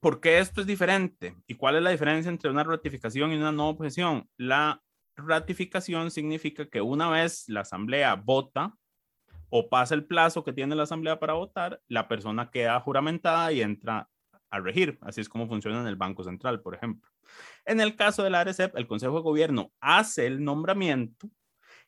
[0.00, 1.34] ¿Por qué esto es diferente?
[1.46, 4.28] ¿Y cuál es la diferencia entre una ratificación y una no objeción?
[4.36, 4.82] La
[5.16, 8.74] ratificación significa que una vez la asamblea vota
[9.50, 13.62] o pasa el plazo que tiene la asamblea para votar, la persona queda juramentada y
[13.62, 14.08] entra
[14.50, 14.98] a regir.
[15.02, 17.10] Así es como funciona en el Banco Central, por ejemplo.
[17.64, 21.28] En el caso de la ARECEP, el Consejo de Gobierno hace el nombramiento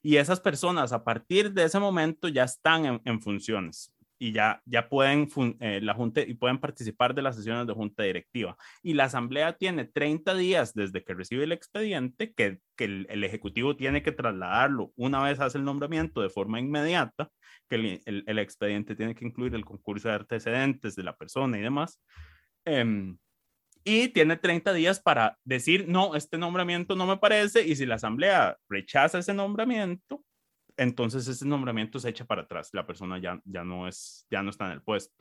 [0.03, 3.93] y esas personas a partir de ese momento ya están en, en funciones
[4.23, 5.29] y ya, ya pueden,
[5.61, 8.55] eh, la junta, y pueden participar de las sesiones de junta directiva.
[8.83, 13.77] Y la asamblea tiene 30 días desde que recibe el expediente, que, que el, ejecutivo
[13.77, 17.31] tiene que trasladarlo una vez hace el nombramiento de forma inmediata,
[17.67, 21.99] que el, expediente tiene que incluir el concurso de antecedentes de la persona y demás.
[22.67, 23.17] Em,
[23.85, 27.95] y tiene 30 días para decir, no, este nombramiento no me parece, y si la
[27.95, 30.23] asamblea rechaza ese nombramiento,
[30.81, 34.49] entonces ese nombramiento se echa para atrás, la persona ya, ya, no, es, ya no
[34.49, 35.15] está en el puesto.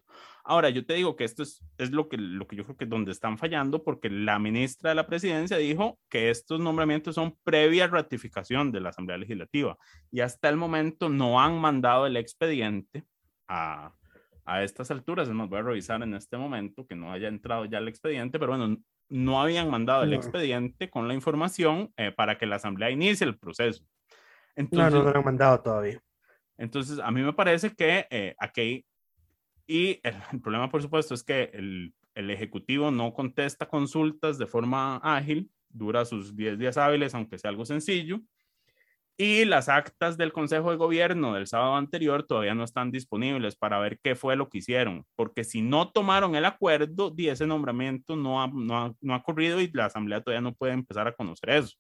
[0.46, 2.86] Ahora, yo te digo que esto es, es lo, que, lo que yo creo que
[2.86, 7.38] es donde están fallando, porque la ministra de la presidencia dijo que estos nombramientos son
[7.44, 9.78] previa ratificación de la Asamblea Legislativa
[10.12, 13.04] y hasta el momento no han mandado el expediente
[13.50, 13.94] a,
[14.46, 15.28] a estas alturas.
[15.28, 18.56] Más, voy a revisar en este momento que no haya entrado ya el expediente, pero
[18.56, 18.78] bueno,
[19.10, 23.38] no habían mandado el expediente con la información eh, para que la Asamblea inicie el
[23.38, 23.84] proceso.
[24.60, 26.02] Entonces, no, no lo han mandado todavía.
[26.58, 28.86] Entonces, a mí me parece que eh, aquí,
[29.66, 30.02] y
[30.34, 35.50] el, problema, por supuesto, es que el, el, Ejecutivo no contesta consultas de forma ágil,
[35.70, 38.20] dura sus 10 días hábiles, aunque sea algo sencillo,
[39.16, 43.80] y las actas del Consejo de Gobierno del sábado anterior todavía no están disponibles para
[43.80, 48.42] ver qué fue lo que hicieron, porque si no tomaron el acuerdo, ese nombramiento no
[48.42, 51.50] ha, no ha, no ha ocurrido y la Asamblea todavía no puede empezar a conocer
[51.52, 51.78] eso.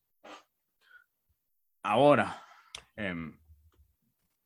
[1.81, 2.43] Ahora,
[2.99, 3.33] Em,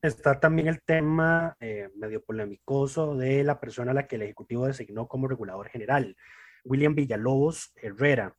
[0.03, 4.67] Está también el tema eh, medio polémicoso de la persona a la que el Ejecutivo
[4.67, 6.17] designó como regulador general,
[6.65, 8.35] William Villalobos Herrera.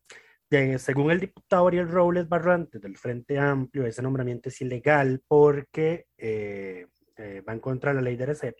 [0.77, 6.87] según el diputado Ariel Robles Barrantes del Frente Amplio, ese nombramiento es ilegal porque eh,
[7.17, 8.57] eh, va en contra de la ley de RECEP.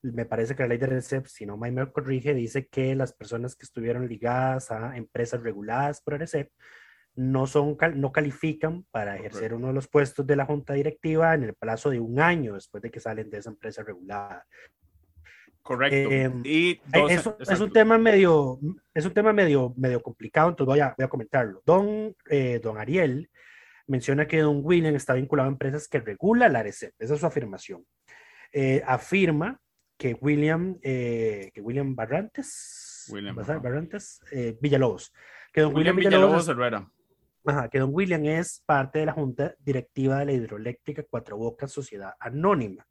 [0.00, 3.56] Me parece que la ley de RECEP, si no me corrige, dice que las personas
[3.56, 6.50] que estuvieron ligadas a empresas reguladas por RECEP
[7.18, 11.42] no, son, no califican para ejercer uno de los puestos de la junta directiva en
[11.42, 14.46] el plazo de un año después de que salen de esa empresa regulada.
[15.60, 15.96] Correcto.
[15.96, 18.60] Em, y eso, es un tema medio,
[18.94, 21.60] es un tema medio, medio complicado, entonces voy a, voy a comentarlo.
[21.66, 23.28] Don, eh, don Ariel
[23.88, 27.26] menciona que don William está vinculado a empresas que regula la ARECEP, esa es su
[27.26, 27.84] afirmación.
[28.52, 29.60] Eh, afirma
[29.96, 34.20] que William, eh, que William Barrantes, William, Barrantes,
[34.60, 35.12] Villalobos,
[35.52, 36.88] que don William, Villalobos, Herrera.
[37.48, 41.72] Ajá, que don William es parte de la junta directiva de la hidroeléctrica Cuatro Bocas
[41.72, 42.86] Sociedad Anónima.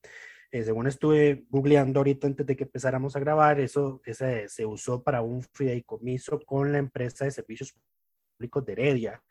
[0.50, 5.04] Eh, según estuve googleando ahorita antes de que empezáramos a grabar, eso ese, se usó
[5.04, 7.78] para un fideicomiso con la empresa de servicios
[8.36, 9.22] públicos de Heredia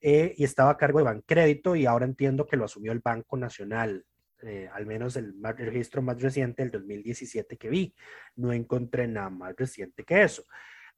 [0.00, 3.36] eh, y estaba a cargo de Bancrédito y ahora entiendo que lo asumió el Banco
[3.36, 4.06] Nacional.
[4.42, 7.92] Eh, al menos el, el, registro más reciente del 2017 que vi.
[8.36, 10.44] No encontré nada más reciente que eso.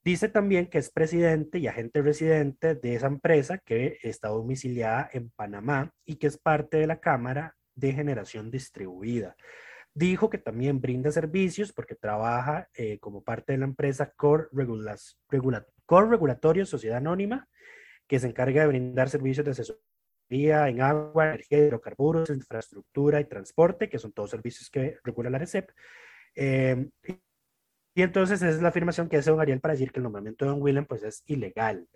[0.03, 5.31] Dice también que es presidente y agente residente de esa empresa que está domiciliada en
[5.31, 9.37] Panamá y que es parte de la Cámara de Generación Distribuida.
[9.93, 15.19] Dijo que también brinda servicios porque trabaja eh, como parte de la empresa Core, Regulas,
[15.85, 17.49] Core Regulatorio Sociedad Anónima,
[18.07, 23.91] que se encarga de brindar servicios de asesoría en agua, energía, hidrocarburos, infraestructura y transporte,
[23.91, 25.71] que son todos servicios que regula la RECEP.
[26.37, 26.89] Eh,
[28.01, 30.47] y entonces esa es la afirmación que hace don Ariel para decir que el nombramiento
[30.47, 31.87] de don William pues es ilegal.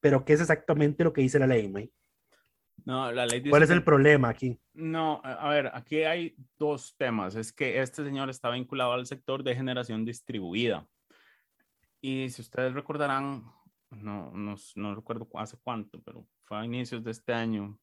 [0.00, 1.92] Pero ¿qué es exactamente lo que dice la ley, May?
[2.86, 4.58] No, la ley ¿Cuál es el problema aquí?
[4.72, 7.34] No, a ver, aquí hay dos temas.
[7.34, 10.88] Es que este señor está vinculado al sector de generación distribuida.
[12.00, 13.44] Y si ustedes recordarán,
[13.90, 17.78] no, no, no recuerdo hace cuánto, pero fue a inicios de este año,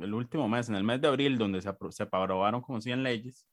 [0.00, 3.46] el último mes, en el mes de abril, donde se, se aprobaron como 100 leyes.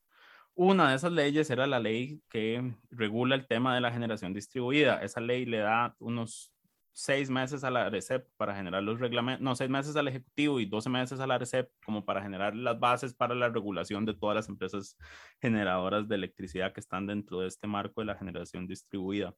[0.55, 5.01] Una de esas leyes era la ley que regula el tema de la generación distribuida.
[5.01, 6.53] Esa ley le da unos
[6.91, 10.67] seis meses a la RECEP para generar los reglamentos, no, seis meses al Ejecutivo y
[10.67, 14.35] doce meses a la RECEP como para generar las bases para la regulación de todas
[14.35, 14.95] las empresas
[15.41, 19.35] generadoras de electricidad que están dentro de este marco de la generación distribuida.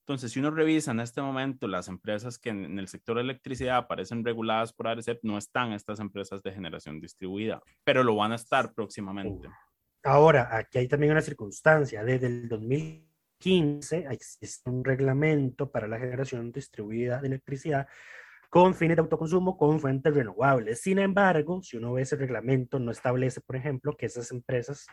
[0.00, 3.76] Entonces, si uno revisa en este momento las empresas que en, el sector de electricidad
[3.76, 8.36] aparecen reguladas por ARECEP, no están estas empresas de generación distribuida, pero lo van a
[8.36, 9.48] estar próximamente.
[10.06, 12.04] Ahora, aquí hay también una circunstancia.
[12.04, 13.06] Desde el 2000
[13.38, 17.86] 15 existe un reglamento para la generación distribuida de electricidad
[18.48, 20.80] con fines de autoconsumo con fuentes renovables.
[20.80, 24.86] Sin embargo, si uno ve ese reglamento, no establece, por ejemplo, que esas empresas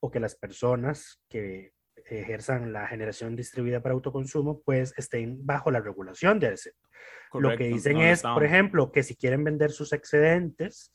[0.00, 1.72] o que las personas que
[2.06, 6.74] ejerzan la generación distribuida para autoconsumo, pues estén bajo la regulación de ARECEP.
[7.34, 10.92] Lo que dicen es, por ejemplo, que si quieren vender sus excedentes,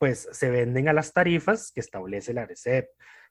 [0.00, 2.88] pues se venden a las tarifas que establece la ARECEP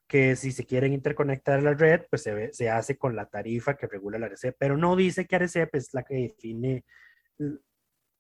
[0.10, 3.86] que si se quieren interconectar a la red, pues se, hace con la tarifa que
[3.86, 6.84] regula la RCEP, pero no dice que RCEP es la que define,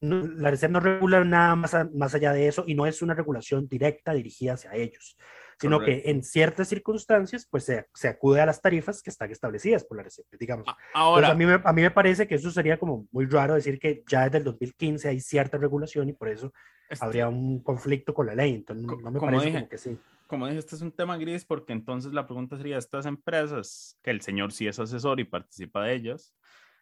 [0.02, 3.68] la RCEP no regula nada más, más allá de eso y no es una regulación
[3.68, 5.18] directa dirigida hacia ellos,
[5.60, 9.84] sino que en ciertas circunstancias, pues se, se, acude a las tarifas que están establecidas
[9.84, 10.66] por la RCEP, digamos.
[10.94, 13.80] Ahora, a, mí me, a mí me parece que eso sería como muy raro decir
[13.80, 16.54] que ya desde el 2015 hay cierta regulación y por eso
[16.90, 19.98] este habría un conflicto con la ley, entonces no, me parece como que sí.
[20.28, 24.12] como dije, este es un tema gris porque entonces la pregunta sería, estas empresas, que
[24.12, 26.34] el señor sí es asesor y participa de ellas,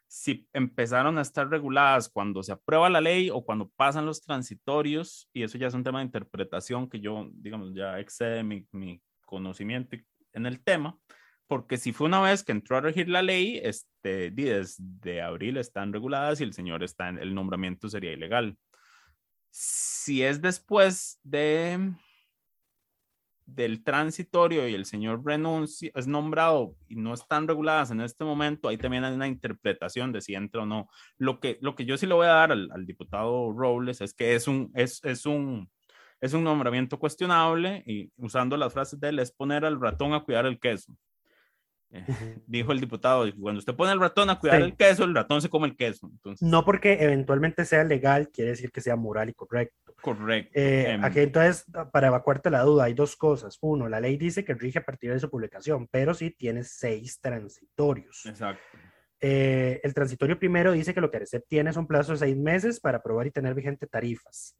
[0.07, 5.29] si empezaron a estar reguladas cuando se aprueba la ley o cuando pasan los transitorios,
[5.33, 9.01] y eso ya es un tema de interpretación que yo, digamos, ya excede mi, mi
[9.25, 9.97] conocimiento
[10.33, 10.97] en el tema,
[11.47, 15.93] porque si fue una vez que entró a regir la ley, este, desde abril están
[15.93, 18.57] reguladas y el señor está en el nombramiento sería ilegal.
[19.49, 21.93] Si es después de
[23.47, 28.67] del transitorio y el señor renuncia, es nombrado y no están reguladas en este momento,
[28.67, 30.89] ahí también hay una interpretación de si entra o no.
[31.17, 34.35] Lo que, lo que yo sí le voy a dar al, diputado Robles es que
[34.35, 35.69] es un, es, es, un,
[36.19, 40.23] es un nombramiento cuestionable y usando las frases de él es poner al ratón a
[40.23, 40.93] cuidar el queso.
[41.89, 42.03] Eh,
[42.47, 45.49] dijo el diputado, cuando usted pone al ratón a cuidar el queso, el ratón se
[45.49, 46.09] come el queso.
[46.11, 46.45] Entonces...
[46.45, 49.86] No porque eventualmente sea legal, quiere decir que sea moral y correcto.
[50.01, 50.51] Correcto.
[50.53, 53.57] Eh, em, aquí entonces, para evacuarte la duda, hay dos cosas.
[53.61, 57.19] Uno, la ley dice que rige a partir de su publicación, pero sí tiene seis
[57.19, 58.25] transitorios.
[58.25, 58.77] Exacto.
[59.19, 62.37] Eh, el transitorio primero dice que lo que ARECEP tiene es un plazo de seis
[62.37, 64.55] meses para aprobar y tener vigente tarifas.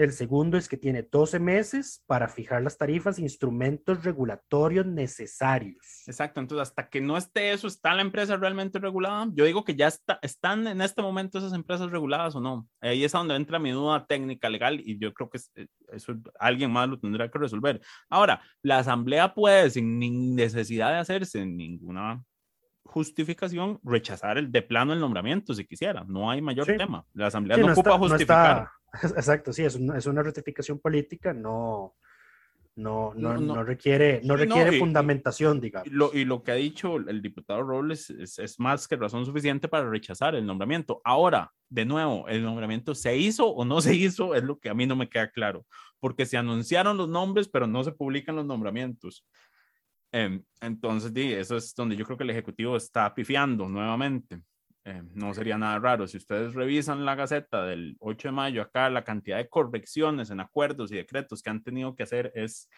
[0.00, 6.04] El segundo es que tiene 12 meses para fijar las tarifas e instrumentos regulatorios necesarios.
[6.06, 9.28] Exacto, entonces hasta que no esté eso, ¿está la empresa realmente regulada?
[9.34, 12.66] Yo digo que ya está, están en este momento esas empresas reguladas o no.
[12.80, 16.70] Ahí es donde entra mi duda técnica legal y yo creo que eh, eso alguien
[16.72, 17.82] más lo tendrá que resolver.
[18.08, 22.24] Ahora, la asamblea puede, sin necesidad de hacerse ninguna
[22.84, 26.04] justificación rechazar el de plano el nombramiento si quisiera.
[26.08, 26.76] No hay mayor Sí.
[26.76, 27.04] tema.
[27.12, 28.56] La Asamblea Sí, no, ocupa está- no justificar.
[28.62, 31.94] está- exacto, sí, es una, es una ratificación política, no,
[32.76, 33.54] no, no, No, no.
[33.56, 35.86] no requiere, no Sí, no, requiere y- fundamentación, digamos.
[35.88, 39.24] Y lo, y lo que ha dicho el diputado Robles es, es más que razón
[39.26, 41.00] suficiente para rechazar el nombramiento.
[41.04, 44.74] Ahora, de nuevo, el nombramiento se hizo o no se hizo es lo que a
[44.74, 45.66] mí no me queda claro,
[46.00, 49.24] porque se anunciaron los nombres, pero no se publican los nombramientos.
[50.12, 54.40] Em, entonces, di, eso es donde yo creo que el Ejecutivo está pifiando nuevamente.
[54.84, 56.06] Em, no sería nada raro.
[56.06, 60.40] Si ustedes revisan la Gaceta del 8 de mayo, acá la cantidad de correcciones en
[60.40, 62.68] acuerdos y decretos que han tenido que hacer es,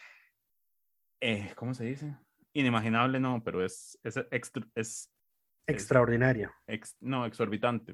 [1.20, 2.16] eh, ¿cómo se dice?
[2.52, 5.10] Inimaginable, no, pero es, es, extra- es
[5.66, 6.52] Extraordinario.
[6.66, 7.92] ex- no, exorbitante.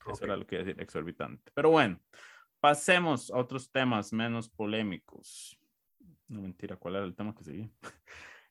[0.00, 0.22] Eso Ok.
[0.24, 1.50] era lo que iba a decir, exorbitante.
[1.54, 2.00] Pero bueno,
[2.60, 5.56] pasemos a otros temas menos polémicos.
[6.28, 7.70] No mentira, ¿cuál era el tema que seguía?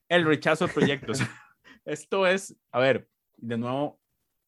[0.09, 1.19] El rechazo de proyectos.
[1.85, 3.99] Esto es, a ver, de nuevo,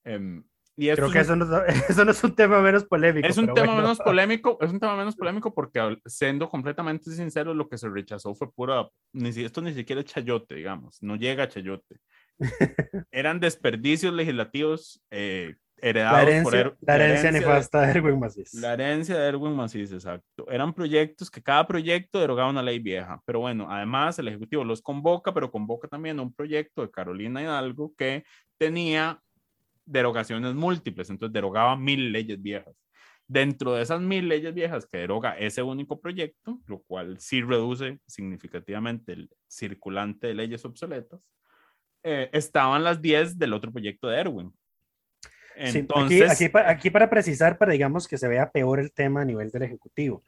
[0.05, 0.43] em,
[0.77, 1.45] y Creo es que un- eso no,
[1.89, 3.27] eso no es un tema menos polémico.
[3.27, 3.81] es un tema bueno.
[3.81, 8.35] menos polémico, es un tema menos polémico porque siendo completamente sincero, lo que se rechazó
[8.35, 11.97] fue pura, ni esto ni siquiera es chayote, digamos, no llega a chayote.
[13.11, 18.19] Eran desperdicios legislativos eh, heredados La por herencia, Er- la herencia de- nefasta de Erwin
[18.19, 18.53] Macís.
[18.55, 20.49] la herencia de Erwin Macís, exacto.
[20.49, 23.21] Eran proyectos que cada proyecto derogaba una ley vieja.
[23.25, 27.93] Pero bueno, además el Ejecutivo los convoca, pero convoca también un proyecto de Carolina Hidalgo
[27.97, 28.23] que
[28.57, 29.21] tenía
[29.85, 32.75] derogaciones múltiples, entonces derogaba mil leyes viejas.
[33.27, 37.99] Dentro de esas mil leyes viejas que deroga ese único proyecto, lo cual sí reduce
[38.05, 41.19] significativamente el circulante de leyes obsoletas,
[42.03, 44.53] eh, estaban las 10 del otro proyecto de Erwin.
[45.65, 48.91] Sí, Entonces, aquí, aquí, pa- aquí para precisar, para digamos que se vea peor el
[48.91, 50.23] tema a nivel del Ejecutivo,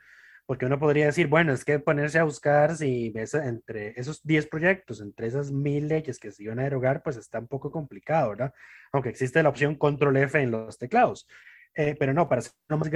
[0.47, 4.47] porque uno podría decir, bueno, es que ponerse a buscar si ves entre esos 10
[4.47, 8.29] proyectos, entre esas mil leyes que se iban a derogar, pues está un poco complicado,
[8.29, 8.53] ¿verdad?
[8.93, 11.27] Aunque existe la opción control F en los teclados.
[11.75, 12.89] Eh, pero no, para hacerlo más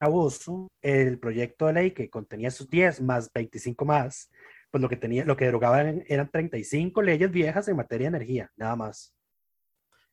[0.00, 4.30] gravoso, el proyecto de ley que contenía esos 10 más 25 más,
[4.70, 8.50] pues lo que tenía, lo que derogaban eran 35 leyes viejas en materia de energía,
[8.56, 9.12] nada más.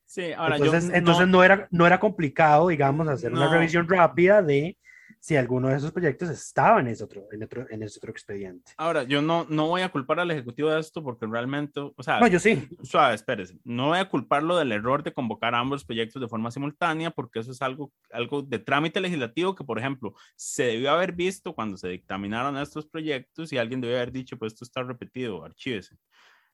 [0.05, 3.53] sí, ahora yo entonces, no- entonces no, era, no era complicado, digamos, hacer una No.
[3.53, 4.75] revisión rápida de
[5.19, 8.71] si alguno de esos proyectos estaba en ese otro, en otro, en ese otro expediente.
[8.77, 12.19] Ahora, yo no, no voy a culpar al Ejecutivo de esto porque realmente, o sea,
[12.19, 12.67] No, yo sí.
[12.83, 17.11] suave, espérese, no voy a culparlo del error de convocar ambos proyectos de forma simultánea
[17.11, 21.53] porque eso es algo, algo de trámite legislativo que, por ejemplo, se debió haber visto
[21.53, 25.95] cuando se dictaminaron estos proyectos y alguien debió haber dicho, pues esto está repetido, archívese.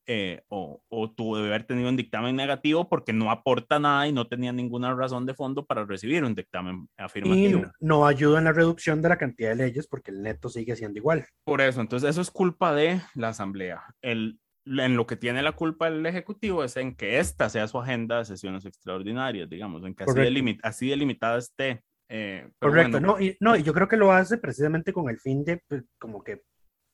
[0.07, 4.11] Eh, o, o tuvo de haber tenido un dictamen negativo porque no aporta nada y
[4.11, 7.61] no tenía ninguna razón de fondo para recibir un dictamen Y afirmativo.
[7.63, 10.75] no, no ayuda en la reducción de la cantidad de leyes porque el neto sigue
[10.75, 11.25] siendo igual.
[11.43, 13.83] Por eso, entonces eso es culpa de la Asamblea.
[14.03, 17.79] El, en lo que tiene la culpa el Ejecutivo es en que esta sea su
[17.79, 20.31] agenda de sesiones extraordinarias, digamos, en que así, Correcto.
[20.39, 21.81] delimi- así delimitada esté.
[22.09, 25.19] eh, Correcto, bueno, no, y, no, y yo creo que lo hace precisamente con el
[25.19, 26.43] fin de, pues, como que,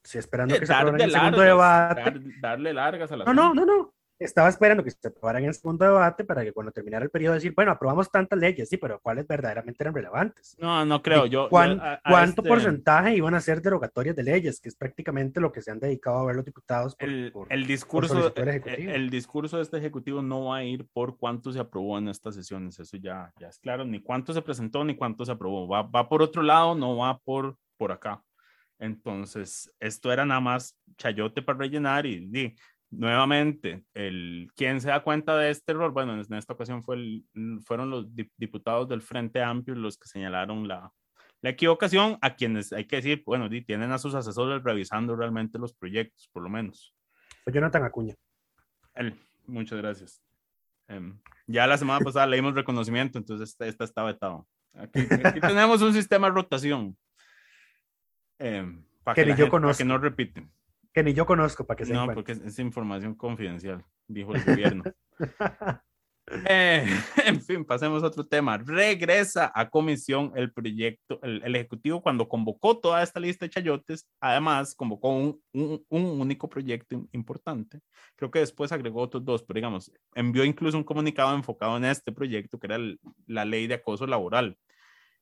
[0.04, 2.02] si esperando eh, que se de en el segundo debate.
[2.02, 3.94] dar- darle largas a la No, no, no, no.
[4.20, 7.34] Estaba esperando que se aprobaran en el segundo debate para que cuando terminara el periodo
[7.34, 10.56] decir, bueno, aprobamos tantas leyes, sí, pero ¿cuáles verdaderamente eran relevantes?
[10.60, 11.26] No, no creo.
[11.26, 14.62] ¿Y Yo, yo cuán- a- a ¿Cuánto este- porcentaje iban a ser derogatorias de leyes?
[14.62, 16.96] Que es prácticamente lo que se han dedicado a ver los diputados.
[16.96, 18.92] por- el, por- el discurso, eh, Ejecutivo.
[18.92, 22.36] el discurso de este ejecutivo no va a ir por cuánto se aprobó en estas
[22.36, 25.82] sesiones, eso ya, ya es claro, ni cuánto se presentó ni cuánto se aprobó, va,
[25.82, 28.22] va por otro lado, no va por, por acá.
[28.82, 32.56] Entonces, esto era nada más chayote para rellenar y, di,
[32.90, 35.92] nuevamente, el, ¿quién se da cuenta de este error?
[35.94, 37.26] Bueno, en esta ocasión fue el-
[37.64, 40.92] fueron los di- diputados del Frente Amplio los que señalaron la,
[41.44, 45.74] la equivocación, a quienes hay que decir, bueno, tienen a sus asesores revisando realmente los
[45.74, 46.96] proyectos, por lo menos.
[47.44, 48.16] Fue Jonathan Acuña.
[48.96, 49.16] Él,
[49.46, 50.24] muchas gracias.
[50.88, 54.48] Em, ya la semana pasada leímos reconocimiento, entonces esta, esta está vetado.
[54.74, 56.98] Aquí, aquí tenemos un sistema de rotación.
[58.44, 59.86] Em, para Que que, ni yo gente- para que conozco.
[59.86, 60.52] no repiten.
[60.94, 64.44] Que ni yo conozco, para que se No, porque es, es información confidencial, dijo el
[64.46, 64.84] gobierno.
[66.48, 66.86] Eh,
[67.26, 68.58] en fin, pasemos a otro tema.
[68.58, 74.08] Regresa a comisión el proyecto, el, el Ejecutivo cuando convocó toda esta lista de chayotes,
[74.20, 77.80] además convocó un, un, un único proyecto im- importante.
[78.16, 82.12] Creo que después agregó otros dos, pero digamos, envió incluso un comunicado enfocado en este
[82.12, 84.58] proyecto, que era el- la ley de acoso laboral,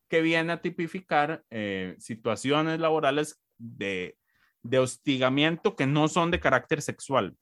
[0.09, 4.17] que viene a tipificar eh, situaciones laborales de,
[4.63, 7.37] de hostigamiento que no son de carácter sexual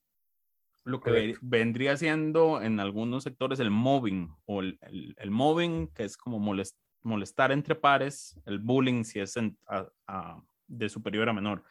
[0.84, 1.40] lo que Correcto.
[1.42, 6.40] vendría siendo en algunos sectores el mobbing o el, el, el mobbing, que es como
[6.40, 11.64] molest- molestar entre pares, el bullying si es en- a- a- de superior a menor.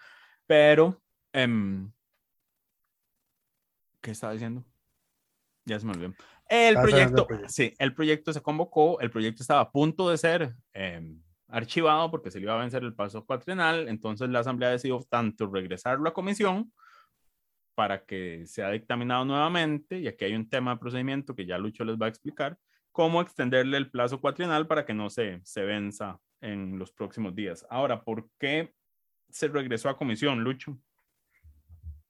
[0.47, 1.91] Pero, em,
[4.03, 4.65] ¿qué estaba diciendo?
[5.65, 6.15] Ya se me olvidó.
[6.49, 11.21] El proyecto, sí, el proyecto se convocó, el proyecto estaba a punto de ser em,
[11.49, 15.47] archivado porque se le iba a vencer el paso cuatrienal, entonces la Asamblea decidió tanto
[15.49, 16.73] regresarlo a comisión
[17.75, 21.85] para que sea dictaminado nuevamente, y aquí hay un tema de procedimiento que ya Lucho
[21.85, 22.59] les va a explicar,
[22.91, 27.67] cómo extenderle el plazo cuatrienal para que no se, se venza en los próximos días.
[27.69, 28.73] Ahora, ¿por qué
[29.29, 30.79] se regresó a comisión, Lucho?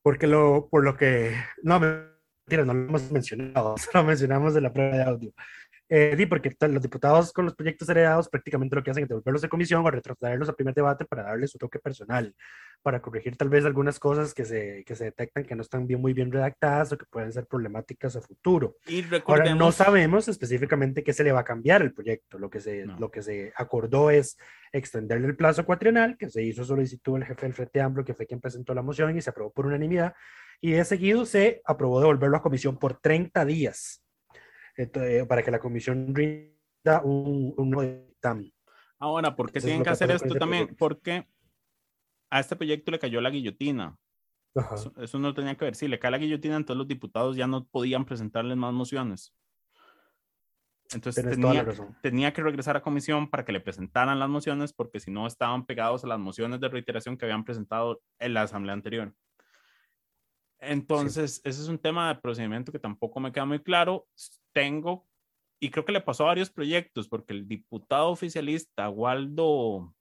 [0.02, 1.34] Porque lo, por lo que,
[1.64, 1.80] no,
[2.46, 5.32] mentira, no lo hemos mencionado, solo mencionamos en la prueba de audio.
[5.88, 9.48] Eh, porque los diputados con los proyectos heredados prácticamente lo que hacen es devolverlos de
[9.48, 12.34] comisión o retrotraerlos al primer debate para darle su toque personal,
[12.82, 16.00] para corregir tal vez algunas cosas que se, que se detectan que no están bien,
[16.00, 18.74] muy bien redactadas o que pueden ser problemáticas a futuro.
[18.88, 22.36] Y Ahora, no sabemos específicamente qué se le va a cambiar el proyecto.
[22.36, 24.36] Lo que, se, lo que se acordó es
[24.72, 28.26] extenderle el plazo cuatrienal, que se hizo solicitud el jefe del Frente Amplio, que fue
[28.26, 30.14] quien presentó la moción y se aprobó por unanimidad,
[30.60, 34.02] y de seguido se aprobó devolverlo a comisión por 30 días
[34.76, 38.52] eh, para que la comisión rinda un, nuevo dictamen.
[38.98, 40.74] Ahora, ¿por qué tienen que hacer esto también?
[40.78, 41.26] Porque
[42.30, 43.96] a este proyecto le cayó la guillotina.
[44.98, 45.74] Eso, no tenía que ver.
[45.74, 49.34] Si le cae la guillotina, entonces los diputados ya no podían presentarles más mociones.
[50.92, 51.66] Entonces tenía,
[52.00, 55.66] tenía, que regresar a comisión para que le presentaran las mociones, porque si no estaban
[55.66, 59.12] pegados a las mociones de reiteración que habían presentado en la asamblea anterior.
[60.58, 64.06] Entonces, ese es un tema de procedimiento que tampoco me queda muy claro.
[64.52, 65.06] Tengo,
[65.60, 69.94] y creo que le pasó a varios proyectos, porque el diputado oficialista Waldo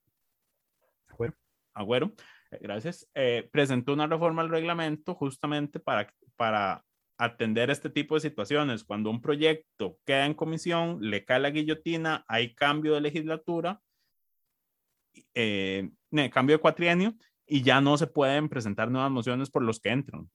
[1.74, 2.14] Agüero,
[2.50, 6.84] eh, gracias, eh, presentó una reforma al reglamento justamente para, para
[7.18, 8.84] atender este tipo de situaciones.
[8.84, 13.80] Cuando un proyecto queda en comisión, le cae la guillotina, hay cambio de legislatura,
[15.34, 15.90] eh,
[16.32, 17.14] cambio de cuatrienio,
[17.46, 20.30] y ya no se pueden presentar nuevas mociones por los que entran.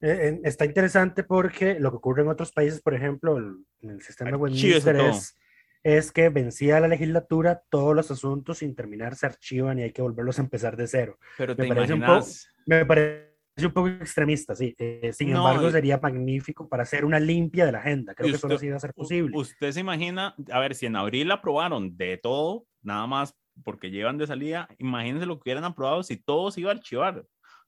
[0.00, 4.30] Eh, está interesante porque lo que ocurre en otros países, por ejemplo, en el sistema
[4.30, 5.38] de Westminster es,
[5.82, 10.02] es, que vencía la legislatura, todos los asuntos sin terminar se archivan y hay que
[10.02, 11.18] volverlos a empezar de cero.
[11.38, 12.26] Pero me, parece un poco,
[12.66, 13.26] me parece
[13.62, 14.74] un poco extremista, sí.
[14.78, 18.14] Eh, sin embargo, sería magnífico para hacer una limpia de la agenda.
[18.14, 19.36] Creo que eso no iba a ser posible.
[19.36, 23.34] Usted se imagina, a ver, si en abril aprobaron de todo, nada más
[23.64, 27.24] porque llevan de salida, imagínense lo que hubieran aprobado si todo se iba a archivar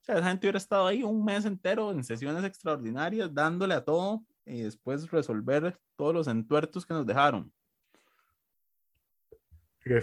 [0.09, 4.25] sea, esa gente hubiera estado ahí un mes entero en sesiones extraordinarias, dándole a todo
[4.45, 7.53] y después resolver todos los entuertos que nos dejaron.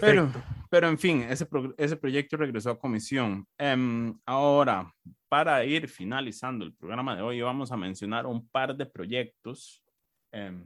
[0.00, 0.32] Pero,
[0.68, 1.46] pero, en fin, ese,
[1.76, 3.46] ese proyecto regresó a comisión.
[3.56, 4.92] Em, ahora,
[5.28, 9.84] para ir finalizando el programa de hoy, vamos a mencionar un par de proyectos
[10.32, 10.64] em,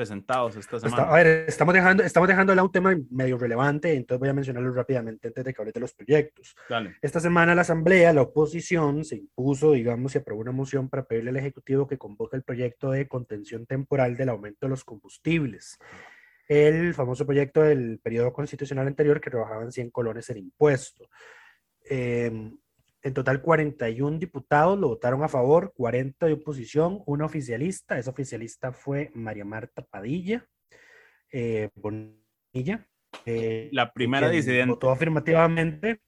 [0.00, 1.02] presentados esta semana.
[1.02, 5.28] a ver, estamos dejando, estamos dejando un tema medio relevante, entonces voy a mencionarlo rápidamente
[5.28, 6.56] antes de que hable de los proyectos.
[7.02, 11.28] Esta semana la Asamblea, la oposición, se impuso, digamos, y aprobó una moción para pedirle
[11.28, 15.78] al Ejecutivo que convoque el proyecto de contención temporal del aumento de los combustibles.
[16.48, 21.10] El famoso proyecto del periodo constitucional anterior que rebajaban 100 colones el impuesto.
[21.90, 22.52] Eh,
[23.02, 27.98] en total, 41 diputados lo votaron a favor, 40 de oposición, una oficialista.
[27.98, 30.46] Esa oficialista fue María Marta Padilla
[31.32, 32.86] eh, Bonilla.
[33.24, 34.70] Eh, la primera disidente.
[34.70, 36.00] Votó afirmativamente.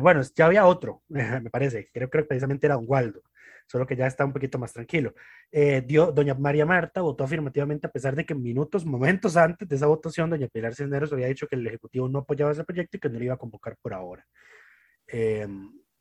[0.00, 1.90] bueno, ya había otro, me parece.
[1.92, 3.22] Creo, que precisamente era Don Waldo,
[3.66, 5.14] solo que ya está un poquito más tranquilo.
[5.50, 9.76] Eh, dio, doña María Marta votó afirmativamente a pesar de que minutos, momentos antes de
[9.76, 13.00] esa votación, doña Pilar Cisneros había dicho que el Ejecutivo no apoyaba ese proyecto y
[13.00, 14.26] que no lo iba a convocar por ahora.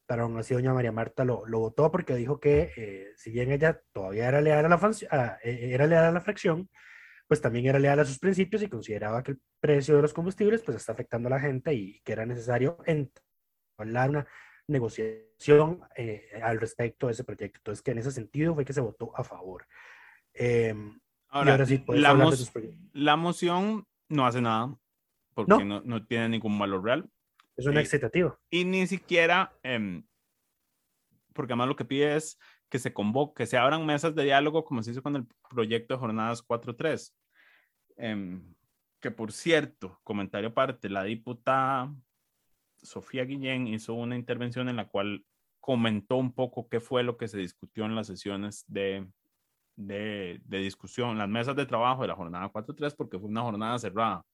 [0.10, 3.32] Eh, pero aún así doña María Marta lo, lo votó porque dijo que eh, si
[3.32, 6.70] bien ella todavía era leal a, la, eh, era leal a la fracción,
[7.28, 10.64] pues también era leal a sus principios y consideraba que el precio de los combustibles
[10.64, 12.78] pues está afectando a la gente y que era necesario
[13.78, 14.28] hablar una
[14.68, 17.60] negociación eh, al respecto de ese proyecto.
[17.60, 19.68] Entonces, que en ese sentido fue que se votó a favor.
[20.34, 21.00] Em,
[21.30, 22.14] ahora, sí, la,
[22.94, 24.76] la, moción no hace nada
[25.34, 27.10] porque no, no tiene ningún valor real.
[27.60, 28.40] Es una excitativa.
[28.50, 30.04] Y ni siquiera, em,
[31.34, 32.40] porque además lo que pide es
[32.70, 35.94] que se convoque, que se abran mesas de diálogo como se hizo con el proyecto
[35.94, 37.14] de jornadas 4.3.
[37.98, 38.56] Eh, em,
[39.02, 41.94] que por cierto, comentario aparte, la diputada
[42.82, 45.26] Sofía Guillén hizo una intervención en la cual
[45.60, 49.06] comentó un poco qué fue lo que se discutió en las sesiones de,
[49.76, 53.78] de, de discusión, las mesas de trabajo de la jornada 4.3, porque fue una jornada
[53.80, 54.26] cerrada.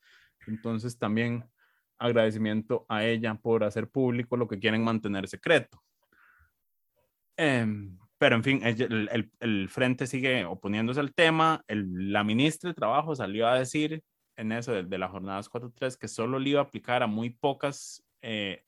[0.47, 1.43] Entonces también
[1.97, 5.81] agradecimiento a ella por hacer público lo que quieren mantener secreto.
[7.37, 11.63] Em, pero en fin, el, el, frente sigue oponiéndose al tema.
[11.67, 14.03] la ministra de Trabajo salió a decir
[14.37, 17.29] en eso de, de las jornadas 4.3 que solo le iba a aplicar a muy
[17.29, 18.63] pocas, eh,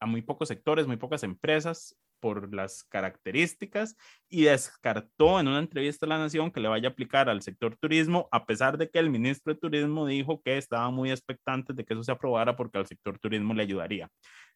[0.00, 3.96] a muy pocos sectores, muy pocas empresas por las características
[4.28, 7.76] y descartó en una entrevista a La Nación que le vaya a aplicar al sector
[7.76, 11.84] turismo, a pesar de que el ministro de Turismo dijo que estaba muy expectante de
[11.84, 14.08] que eso se aprobara porque al sector turismo le ayudaría.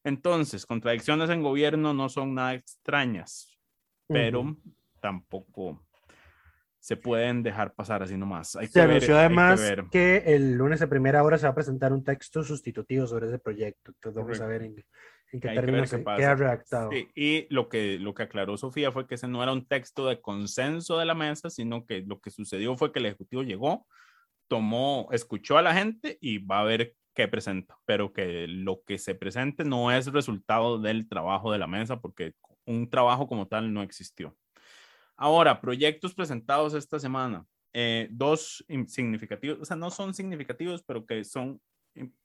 [0.05, 3.59] Entonces, contradicciones en gobierno no son nada extrañas,
[4.07, 4.57] pero
[5.01, 5.85] tampoco
[6.79, 8.55] se pueden dejar pasar así nomás.
[8.55, 9.61] Hay se anunció además
[9.91, 13.41] que, el lunes de primera hora se va a presentar un texto sustitutivo sobre ese
[13.41, 13.91] proyecto.
[13.91, 14.85] Entonces vamos a ver en,
[15.31, 16.91] qué términos queda redactado.
[16.93, 20.21] y lo que, lo que aclaró Sofía fue que ese no era un texto de
[20.21, 23.87] consenso de la mesa, sino que lo que sucedió fue que el Ejecutivo llegó,
[24.49, 28.99] tomó, escuchó a la gente y va a ver qué presenta, pero que lo que
[28.99, 32.35] se presente no es resultado del trabajo de la mesa, porque
[32.67, 34.37] un trabajo como tal no existió.
[35.17, 37.47] Ahora, proyectos presentados esta semana.
[37.73, 41.61] Eh, dos significativos, o sea, no son significativos, pero que son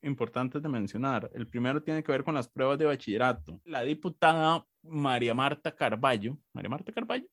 [0.02, 1.30] importantes de mencionar.
[1.34, 3.60] El primero tiene que ver con las pruebas de bachillerato.
[3.66, 7.28] La diputada María Marta Carballo, María Marta Carballo,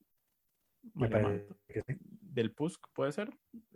[2.38, 3.30] del PUSC, ¿puede ser?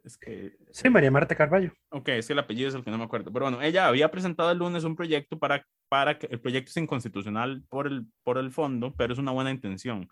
[0.05, 0.57] Es que...
[0.71, 1.73] Sí, María Marta Carballo.
[1.91, 3.33] Ok, es que el apellido es el que no me acuerdo.
[3.33, 6.77] Pero bueno, ella había presentado el lunes un proyecto para, para que el proyecto es
[6.77, 10.09] inconstitucional por el, por el fondo, pero es una buena intención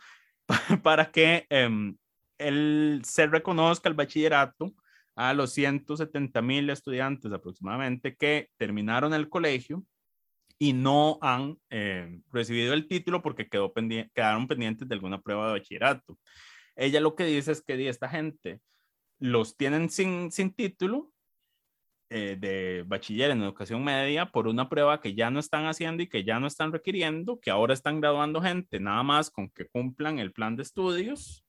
[0.83, 1.95] para que eh,
[2.39, 4.75] el, se reconozca el bachillerato
[5.17, 9.85] a los 170 mil estudiantes aproximadamente que terminaron el colegio
[10.59, 15.53] y no han eh, recibido el título porque quedó quedaron pendientes de alguna prueba de
[15.53, 16.19] bachillerato.
[16.77, 18.61] Ella lo que dice es que esta gente
[19.19, 21.13] los tienen sin, sin título
[22.11, 26.09] eh, de bachiller en educación media por una prueba que ya no están haciendo y
[26.09, 30.19] que ya no están requiriendo, que ahora están graduando gente nada más con que cumplan
[30.19, 31.45] el plan de estudios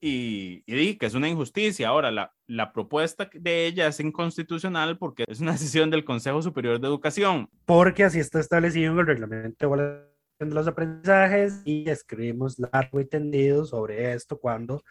[0.00, 1.88] y, y que es una injusticia.
[1.88, 6.80] Ahora, la, la propuesta de ella es inconstitucional porque es una decisión del Consejo Superior
[6.80, 7.48] de Educación.
[7.64, 13.64] Porque así está establecido en el reglamento de los aprendizajes y escribimos largo y tendido
[13.64, 14.82] sobre esto cuando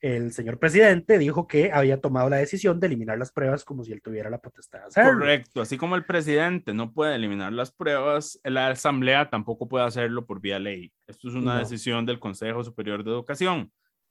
[0.00, 3.92] el señor presidente dijo que había tomado la decisión de eliminar las pruebas como si
[3.92, 5.20] él tuviera la potestad de hacerlo.
[5.20, 10.24] Correcto, así como el presidente no puede eliminar las pruebas, la asamblea tampoco puede hacerlo
[10.24, 10.90] por vía ley.
[11.06, 13.70] Esto es una decisión del Consejo Superior de Educación.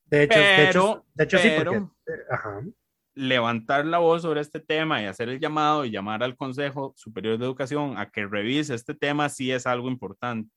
[0.09, 2.71] De hecho, de hecho, sí, porque, eh,
[3.13, 7.37] levantar la voz sobre este tema y hacer el llamado y llamar al Consejo Superior
[7.37, 10.49] de Educación a que revise este tema sí es algo importante.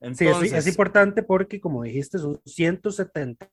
[0.00, 3.50] Entonces, sí, es, es importante porque, como dijiste, son 170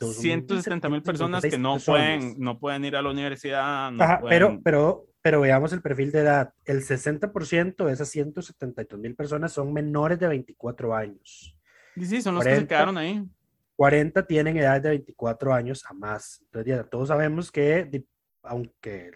[0.00, 3.92] 170 mil personas que no pueden, no pueden ir a la universidad.
[4.28, 6.54] pero, pero, pero veamos el perfil de edad.
[6.64, 11.56] El 60% de esas 172 mil personas son menores de 24 años.
[11.94, 13.24] Sí, sí, son los que se quedaron ahí.
[13.82, 16.40] 40 tienen edad de 24 años a más.
[16.44, 18.04] Entonces, ya todos sabemos que,
[18.44, 19.10] aunque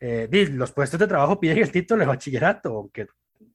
[0.00, 3.06] eh, los puestos de trabajo piden el título de bachillerato, aunque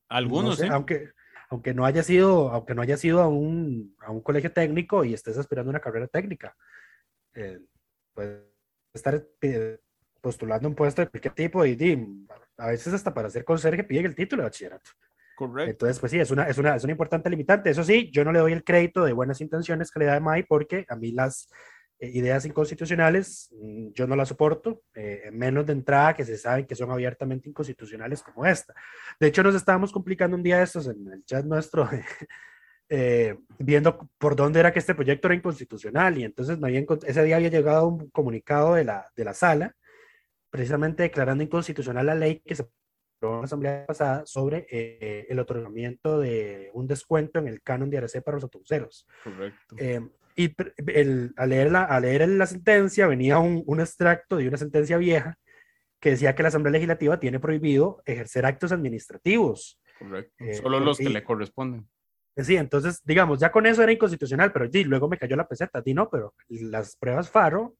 [0.08, 0.68] algunos, sí.
[0.72, 1.12] aunque
[1.50, 5.14] aunque no haya sido, aunque no haya sido a un, a un colegio técnico y
[5.14, 6.56] estés aspirando a una carrera técnica.
[7.34, 7.60] Eh,
[8.14, 8.40] puedes
[8.94, 9.80] estar eh,
[10.22, 12.24] postulando un puesto de cualquier tipo y,
[12.56, 14.92] a veces hasta para ser conserje piden el título de bachillerato.
[15.36, 15.72] Correcto.
[15.72, 17.70] Entonces, pues sí, es una, es, una, es una importante limitante.
[17.70, 20.44] Eso sí, yo no le doy el crédito de buenas intenciones que le da MAI
[20.44, 21.48] porque a mí las
[22.00, 26.66] eh, ideas inconstitucionales, mm, yo no las soporto, eh, menos de entrada que se saben
[26.66, 28.74] que son abiertamente inconstitucionales como esta.
[29.20, 31.90] De hecho, nos estábamos complicando un día de estos en el chat nuestro,
[32.90, 37.24] eh, viendo por dónde era que este proyecto era inconstitucional y entonces no había, ese
[37.24, 39.76] día había llegado un comunicado de la, de la sala,
[40.50, 42.68] precisamente declarando inconstitucional la ley que se
[43.24, 48.36] la asamblea pasada sobre el otorgamiento de un descuento en el canon de ARC para
[48.36, 49.08] los autobuseros.
[49.24, 49.76] Correcto.
[50.36, 50.56] Y
[50.88, 55.38] el, al, leer la, leer la sentencia venía un, un, extracto de una sentencia vieja
[56.00, 59.80] que decía que la Asamblea Legislativa tiene prohibido ejercer actos administrativos.
[59.98, 60.34] Correcto.
[60.40, 61.88] Eh, Solo los que le corresponden.
[62.36, 65.82] Sí, entonces, digamos, ya con eso era inconstitucional, pero sí, luego me cayó la peseta,
[65.82, 67.78] di no, pero las pruebas FARO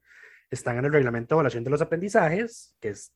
[0.52, 3.12] están en el reglamento de evaluación de los aprendizajes, que es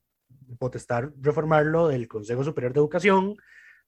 [0.58, 3.38] potestar reformarlo del Consejo Superior de Educación,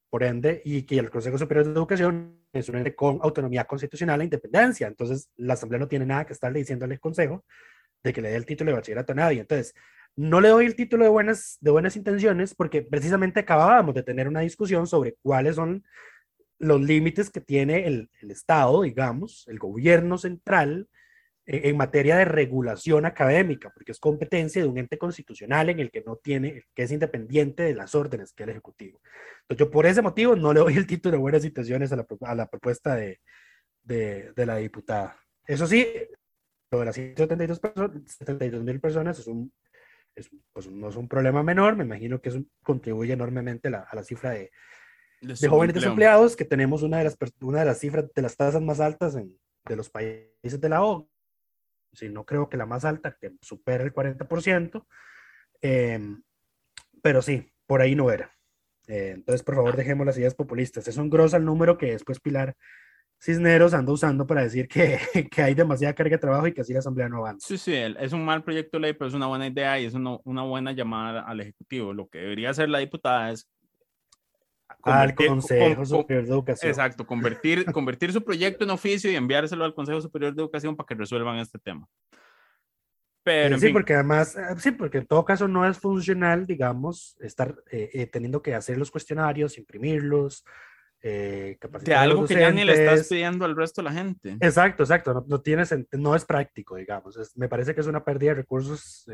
[0.09, 4.21] por ende, y que el Consejo Superior de Educación es un ente con autonomía constitucional
[4.21, 4.87] e independencia.
[4.87, 7.45] Entonces, la Asamblea no tiene nada que estarle diciéndole al Consejo
[8.03, 9.41] de que le dé el título de bachillerato a nadie.
[9.41, 9.73] Entonces,
[10.15, 14.27] no le doy el título de buenas, de buenas intenciones porque precisamente acabábamos de tener
[14.27, 15.83] una discusión sobre cuáles son
[16.57, 20.89] los límites que tiene el, el Estado, digamos, el gobierno central,
[21.51, 26.03] en materia de regulación académica, porque es competencia de un ente constitucional en el que
[26.05, 29.01] no tiene, que es independiente de las órdenes que el Ejecutivo.
[29.41, 32.05] Entonces, yo por ese motivo no le doy el título de buenas intenciones a la,
[32.21, 33.19] a la propuesta de,
[33.81, 35.19] de, de, la diputada.
[35.47, 35.87] Eso sí,
[36.69, 39.51] lo de las 172 mil personas es un,
[40.13, 43.95] es, pues no es un problema menor, me imagino que eso contribuye enormemente la, a
[43.95, 44.51] la cifra de,
[45.21, 48.61] de jóvenes desempleados, que tenemos una de las, una de las cifras de las tasas
[48.61, 49.35] más altas en,
[49.65, 51.08] de los países de la OCDE.
[51.99, 54.87] Si no creo que la más alta, que supera el 40%.
[55.61, 56.21] Em,
[57.01, 58.31] pero sí, por ahí no era.
[58.87, 60.87] Eh, entonces, por favor, dejemos las ideas populistas.
[60.87, 62.55] Es un grosso el número que después Pilar
[63.21, 64.97] Cisneros anda usando para decir que,
[65.31, 67.45] que, hay demasiada carga de trabajo y que así la Asamblea no avanza.
[67.45, 69.93] Sí, sí, es un mal proyecto de ley, pero es una buena idea y es
[69.93, 71.93] una, una buena llamada al Ejecutivo.
[71.93, 73.49] Lo que debería hacer la diputada es
[74.83, 76.69] al Consejo Superior de Educación.
[76.69, 80.87] Exacto, convertir, convertir su proyecto en oficio y enviárselo al Consejo Superior de Educación para
[80.87, 81.87] que resuelvan este tema.
[83.23, 87.55] Pero, sí, porque además, eh, sí, porque en todo caso no es funcional, digamos, estar
[87.69, 90.45] eh, eh, teniendo que hacer los cuestionarios, imprimirlos,
[91.01, 94.37] eh, de algo que ya ni le estás pidiendo al resto de la gente.
[94.41, 98.31] Exacto, exacto, no, no, tienes, no es práctico, digamos, me parece que es una pérdida
[98.31, 99.05] de recursos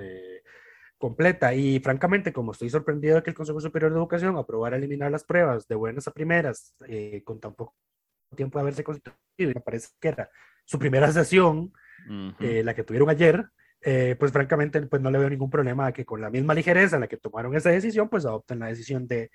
[0.97, 5.11] completa y francamente, como estoy sorprendido de que el Consejo Superior de Educación aprobara eliminar
[5.11, 6.75] las pruebas de buenas a primeras
[7.23, 7.75] con tan poco
[8.35, 10.29] tiempo de haberse constituido, me parece que era
[10.65, 11.71] su primera sesión,
[12.39, 13.45] la que tuvieron ayer,
[13.87, 16.95] eh, pues francamente pues no le veo ningún problema a que con la misma ligereza
[16.95, 19.29] en la que tomaron esa decisión, pues adopten la decisión de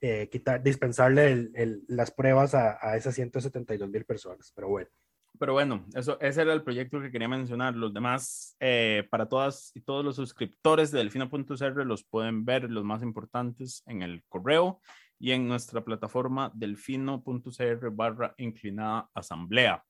[0.00, 4.52] eh, quitar, dispensarle el, el, las pruebas a, a esas 172 mil personas.
[4.54, 4.90] Pero bueno.
[5.38, 7.74] Pero bueno, eso, ese era el proyecto que quería mencionar.
[7.74, 12.84] Los demás, eh, para todas y todos los suscriptores de delfino.cr, los pueden ver, los
[12.84, 14.80] más importantes, en el correo
[15.18, 19.84] y en nuestra plataforma delfino.cr barra inclinada asamblea.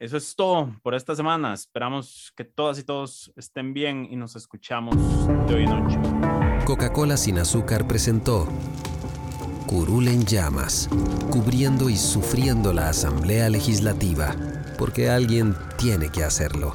[0.00, 1.52] Eso es todo por esta semana.
[1.52, 4.96] Esperamos que todas y todos estén bien y nos escuchamos
[5.46, 5.98] de hoy noche.
[6.64, 8.48] Coca-Cola sin azúcar presentó
[9.70, 10.88] Curul en llamas,
[11.30, 14.34] cubriendo y sufriendo la Asamblea Legislativa,
[14.76, 16.74] porque alguien tiene que hacerlo.